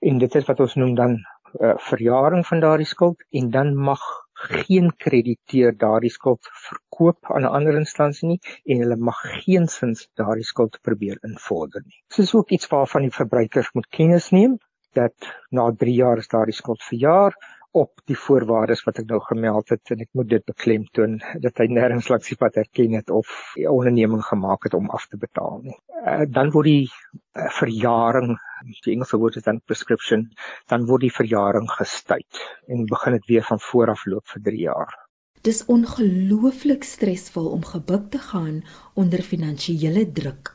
En 0.00 0.18
dit 0.18 0.34
is 0.34 0.48
wat 0.50 0.60
ons 0.60 0.74
noem 0.74 0.94
dan 0.94 1.16
uh, 1.60 1.76
verjaring 1.78 2.46
van 2.46 2.60
daardie 2.60 2.86
skuld 2.86 3.22
en 3.30 3.50
dan 3.50 3.74
mag 3.76 4.02
geen 4.48 4.90
krediteur 5.04 5.76
daardie 5.76 6.10
skuld 6.10 6.48
verkoop 6.66 7.30
aan 7.34 7.46
'n 7.46 7.54
ander 7.58 7.78
instansie 7.78 8.28
nie 8.28 8.40
en 8.64 8.82
hulle 8.84 8.96
mag 8.96 9.22
geensins 9.44 10.08
daardie 10.20 10.50
skuld 10.52 10.78
probeer 10.82 11.18
invorder 11.22 11.82
nie. 11.84 12.02
Dit 12.08 12.18
is 12.26 12.34
ook 12.34 12.50
iets 12.50 12.68
waarvan 12.68 13.02
die 13.02 13.16
verbruikers 13.20 13.72
moet 13.72 13.88
kennis 13.88 14.30
neem 14.30 14.58
dat 14.92 15.14
na 15.50 15.70
3 15.72 15.94
jaar 15.94 16.18
is 16.18 16.28
daardie 16.28 16.54
skuld 16.54 16.82
verjaar 16.82 17.36
op 17.72 18.02
die 18.04 18.16
voorwaardes 18.18 18.82
wat 18.84 18.98
ek 19.00 19.08
nou 19.08 19.18
gemeld 19.24 19.72
het 19.72 19.92
en 19.94 20.02
ek 20.04 20.10
moet 20.18 20.28
dit 20.28 20.44
beklemtoon 20.44 21.14
dat 21.44 21.60
hy 21.62 21.68
nêrens 21.72 22.10
langs 22.12 22.28
die 22.28 22.36
pad 22.36 22.58
erken 22.60 22.98
het 22.98 23.10
of 23.10 23.30
'n 23.56 23.70
onderneming 23.72 24.24
gemaak 24.28 24.68
het 24.68 24.74
om 24.74 24.90
af 24.90 25.06
te 25.08 25.16
betaal 25.16 25.60
nie. 25.62 25.78
Uh, 26.04 26.24
dan 26.28 26.50
word 26.52 26.68
die 26.68 26.88
uh, 26.90 27.48
verjaring, 27.60 28.36
die 28.62 28.94
Engelse 28.94 29.18
woord 29.20 29.36
is 29.40 29.46
dan 29.46 29.60
prescription, 29.66 30.28
dan 30.70 30.86
word 30.88 31.06
die 31.06 31.14
verjaring 31.14 31.68
gestuit 31.70 32.42
en 32.68 32.86
begin 32.90 33.18
dit 33.18 33.30
weer 33.30 33.46
van 33.48 33.60
voor 33.60 33.94
af 33.94 34.06
loop 34.06 34.26
vir 34.34 34.42
3 34.50 34.64
jaar. 34.64 34.98
Dis 35.42 35.64
ongelooflik 35.66 36.84
stresvol 36.86 37.48
om 37.50 37.64
gebuk 37.66 38.10
te 38.10 38.18
gaan 38.18 38.62
onder 38.94 39.22
finansiële 39.22 40.06
druk. 40.12 40.54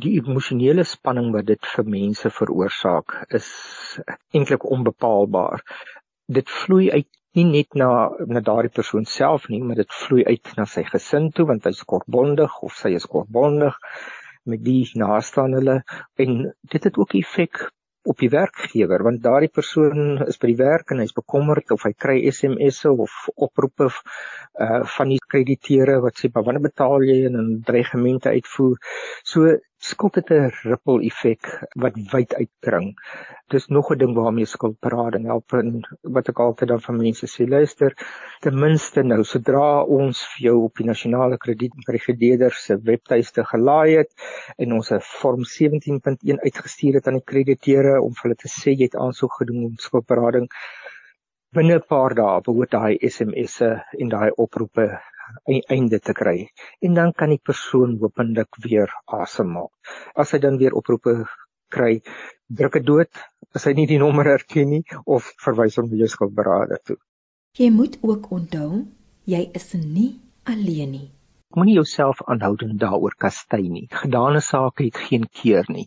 Die 0.00 0.16
emosionele 0.18 0.82
spanning 0.84 1.28
wat 1.34 1.46
dit 1.46 1.66
vir 1.74 1.84
mense 1.86 2.30
veroorsaak 2.30 3.20
is 3.38 3.50
eintlik 4.34 4.64
onbepaalbaar 4.64 5.62
dit 6.26 6.50
vloei 6.50 6.90
uit 6.90 7.08
nie 7.34 7.44
net 7.44 7.74
na 7.74 7.88
na 8.30 8.40
daardie 8.40 8.72
persoon 8.72 9.04
self 9.10 9.48
nie, 9.50 9.60
maar 9.62 9.76
dit 9.76 9.96
vloei 10.06 10.24
uit 10.24 10.52
na 10.56 10.66
sy 10.70 10.84
gesin 10.86 11.30
toe 11.34 11.46
want 11.50 11.64
hy's 11.66 11.82
kortbondig 11.92 12.60
of 12.62 12.76
sy 12.78 12.94
is 12.98 13.06
kortbondig 13.10 13.78
met 14.50 14.64
die 14.64 14.84
naaste 15.00 15.40
aan 15.44 15.56
hulle 15.58 15.78
en 16.20 16.36
dit 16.74 16.84
het 16.84 16.98
ook 17.00 17.14
effek 17.20 17.64
op 18.04 18.20
die 18.20 18.28
werkgewer 18.28 19.02
want 19.06 19.22
daardie 19.24 19.50
persoon 19.52 20.18
is 20.26 20.38
by 20.40 20.50
die 20.52 20.60
werk 20.60 20.92
en 20.92 21.00
hy's 21.00 21.16
bekommerd 21.16 21.72
of 21.72 21.86
hy 21.88 21.92
kry 22.04 22.16
SMS'e 22.30 22.92
of 23.06 23.14
oproepe 23.34 23.88
uh 23.88 24.82
van 24.96 25.12
die 25.14 25.20
krediteure 25.34 26.00
wat 26.04 26.20
sê 26.20 26.30
maar 26.34 26.44
wanneer 26.48 26.66
betaal 26.68 27.06
jy 27.08 27.24
en 27.28 27.38
'n 27.40 27.62
dreigemente 27.70 28.34
uitvoer. 28.36 28.76
So 29.24 29.56
skuld 29.84 30.14
het 30.18 30.30
'n 30.32 30.52
ripple 30.70 31.04
effek 31.08 31.48
wat 31.82 31.96
wyd 32.12 32.34
uitkring. 32.34 32.86
Dis 33.52 33.66
nog 33.68 33.90
'n 33.92 33.98
ding 33.98 34.14
waarmee 34.16 34.46
skuldberading 34.46 35.26
help 35.32 35.52
en 35.52 35.80
wat 36.16 36.28
ek 36.28 36.38
altyd 36.38 36.68
dan 36.68 36.80
van 36.80 36.96
mense 36.96 37.26
sê, 37.26 37.48
luister, 37.48 37.92
ten 38.40 38.58
minste 38.58 39.02
nou 39.02 39.22
sodra 39.24 39.82
ons 39.82 40.24
vir 40.32 40.44
jou 40.46 40.56
op 40.64 40.74
die 40.76 40.86
nasionale 40.86 41.36
kredietreguleur 41.36 42.52
se 42.52 42.78
webtuiste 42.90 43.44
gelaai 43.44 43.96
het 43.96 44.12
en 44.56 44.72
ons 44.72 44.92
'n 44.92 45.00
vorm 45.20 45.44
17.1 45.44 46.40
uitgestuur 46.46 46.94
het 46.94 47.06
aan 47.06 47.20
die 47.20 47.30
krediteure 47.32 48.00
om 48.00 48.12
vir 48.14 48.22
hulle 48.22 48.42
te 48.44 48.48
sê 48.48 48.70
jy 48.70 48.84
het 48.84 48.96
aansoek 48.96 49.32
gedoen 49.40 49.64
om 49.64 49.76
skuldberading 49.76 50.48
binne 51.54 51.74
'n 51.78 51.88
paar 51.88 52.14
dae 52.14 52.40
behoort 52.46 52.70
daai 52.70 52.94
SMS'e 53.14 53.70
en 54.00 54.08
daai 54.08 54.30
oproepe 54.44 54.86
einde 55.46 56.00
te 56.00 56.14
kry 56.16 56.48
en 56.80 56.94
dan 56.98 57.12
kan 57.12 57.32
die 57.32 57.42
persoon 57.42 57.96
hopelik 58.00 58.60
weer 58.64 58.90
asemhaal. 59.06 59.70
As 60.14 60.32
hy 60.32 60.40
dan 60.42 60.58
weer 60.58 60.76
oproepe 60.76 61.24
kry, 61.70 62.00
druk 62.48 62.78
dit 62.78 62.86
dood 62.86 63.24
as 63.54 63.66
hy 63.68 63.74
nie 63.78 63.86
die 63.90 64.00
nommer 64.02 64.26
herken 64.26 64.70
nie 64.70 64.84
of 65.06 65.32
verwys 65.44 65.78
hom 65.80 65.90
weer 65.90 66.10
skuldberader 66.10 66.82
toe. 66.84 66.98
Jy 67.58 67.70
moet 67.70 67.98
ook 68.02 68.30
onthou, 68.34 68.84
jy 69.30 69.46
is 69.54 69.72
nie 69.78 70.16
alleen 70.44 70.90
nie. 70.90 71.08
Moenie 71.54 71.76
jouself 71.78 72.22
aanhoudend 72.26 72.80
daaroor 72.82 73.14
kastei 73.24 73.62
nie. 73.68 73.84
Gedane 73.90 74.40
sake 74.42 74.88
het 74.88 74.96
geen 75.08 75.26
keer 75.40 75.68
nie. 75.70 75.86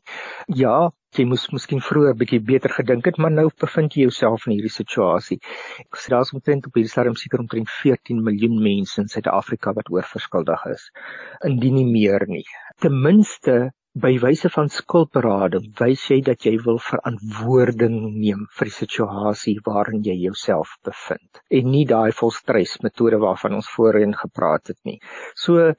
Ja, 0.62 0.92
jy 1.18 1.26
moes 1.28 1.48
miskien 1.52 1.82
vroeër 1.84 2.16
bietjie 2.20 2.40
beter 2.52 2.72
gedink 2.72 3.10
het, 3.10 3.18
maar 3.18 3.34
nou 3.34 3.48
bevind 3.64 3.96
jy 3.98 4.06
jouself 4.06 4.46
in 4.48 4.56
hierdie 4.56 4.72
situasie. 4.72 5.40
Ek 5.84 6.00
sê 6.00 6.14
daar's 6.14 6.32
omtrent 6.36 6.70
op 6.70 6.78
hierdie 6.80 6.92
stadium 6.94 7.18
seker 7.20 7.44
omtrent 7.44 7.72
14 7.82 8.24
miljoen 8.24 8.56
mense 8.64 9.02
in 9.02 9.12
Suid-Afrika 9.12 9.74
wat 9.76 9.92
oorverskuldig 9.92 10.66
is. 10.72 10.88
Indien 11.50 11.76
nie 11.82 11.90
meer 11.90 12.28
nie. 12.32 12.46
Ten 12.80 13.02
minste 13.04 13.58
by 14.04 14.12
wyse 14.22 14.50
van 14.54 14.68
skuldberading 14.70 15.68
wys 15.80 16.04
jy 16.12 16.18
dat 16.26 16.46
jy 16.46 16.54
wil 16.66 16.78
verantwoording 16.88 17.96
neem 18.14 18.44
vir 18.58 18.70
die 18.70 18.76
situasie 18.76 19.54
waarin 19.66 20.04
jy 20.06 20.16
jouself 20.26 20.76
bevind 20.86 21.42
en 21.60 21.70
nie 21.74 21.86
daai 21.92 22.12
volstres 22.20 22.76
metode 22.86 23.20
waarvan 23.24 23.56
ons 23.58 23.70
voorheen 23.76 24.14
gepraat 24.20 24.74
het 24.74 24.80
nie. 24.90 25.00
So 25.36 25.72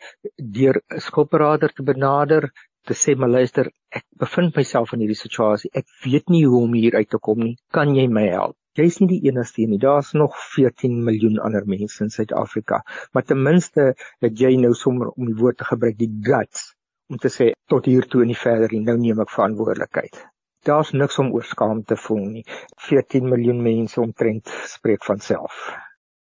deur 0.58 0.80
'n 0.80 1.04
skuldberader 1.08 1.74
te 1.74 1.84
benader, 1.90 2.50
te 2.88 2.94
sê 2.94 3.14
maar 3.16 3.30
luister, 3.30 3.70
ek 3.92 4.04
bevind 4.24 4.56
myself 4.56 4.92
in 4.92 5.04
hierdie 5.04 5.22
situasie. 5.22 5.70
Ek 5.74 5.86
weet 6.04 6.30
nie 6.32 6.46
hoe 6.46 6.62
om 6.62 6.72
hier 6.74 6.96
uit 6.96 7.10
te 7.10 7.18
kom 7.18 7.38
nie. 7.44 7.56
Kan 7.72 7.94
jy 7.94 8.08
my 8.08 8.26
help? 8.32 8.56
Jy's 8.78 9.00
nie 9.00 9.08
die 9.08 9.28
enigste 9.28 9.66
nie. 9.66 9.78
Daar's 9.82 10.14
nog 10.14 10.34
14 10.54 11.04
miljoen 11.04 11.38
ander 11.38 11.66
mense 11.66 12.04
in 12.04 12.10
Suid-Afrika. 12.10 12.82
Maar 13.12 13.22
ten 13.22 13.42
minste 13.42 13.94
dat 14.20 14.38
jy 14.38 14.56
nou 14.56 14.72
sommer 14.74 15.10
om 15.10 15.26
die 15.26 15.38
woord 15.38 15.58
te 15.58 15.64
gebruik, 15.64 15.98
die 15.98 16.12
guts 16.22 16.77
om 17.08 17.18
te 17.18 17.30
sê 17.32 17.52
tot 17.72 17.86
hier 17.88 18.06
toe 18.06 18.22
en 18.22 18.32
nie 18.32 18.38
verder 18.38 18.72
nie. 18.72 18.84
Nou 18.84 18.96
neem 19.00 19.20
ek 19.24 19.32
verantwoordelikheid. 19.32 20.20
Daar's 20.68 20.90
niks 20.92 21.18
om 21.22 21.32
oor 21.32 21.44
skaam 21.46 21.84
te 21.84 21.96
voel 21.96 22.24
nie. 22.38 22.46
14 22.88 23.28
miljoen 23.28 23.60
mense 23.62 24.00
omtrent 24.00 24.50
spreek 24.68 25.04
van 25.06 25.20
self. 25.20 25.68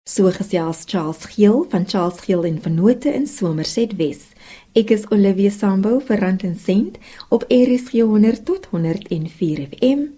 So 0.03 0.31
gesels 0.35 0.83
Charles 0.85 1.23
Geel 1.31 1.61
van 1.71 1.85
Charles 1.87 2.19
Geel 2.25 2.43
en 2.49 2.57
Vennote 2.61 3.13
in 3.13 3.27
Somerset 3.27 3.95
Wes. 3.95 4.33
Ek 4.75 4.91
is 4.91 5.05
Olivia 5.15 5.51
Sambo 5.53 6.01
vir 6.03 6.19
Rand 6.19 6.43
en 6.43 6.57
Sent 6.59 6.97
op 7.29 7.45
RSG 7.47 8.03
100 8.03 8.43
tot 8.49 8.67
104 8.73 9.63
FM. 9.69 10.09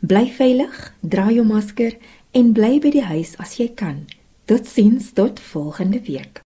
Bly 0.00 0.24
veilig, 0.38 0.78
dra 1.00 1.28
jou 1.32 1.44
masker 1.44 1.98
en 2.32 2.54
bly 2.56 2.78
by 2.80 2.94
die 2.96 3.04
huis 3.04 3.36
as 3.44 3.58
jy 3.60 3.68
kan. 3.76 4.06
Totsiens 4.48 5.12
tot 5.12 5.44
volgende 5.52 6.00
week. 6.08 6.43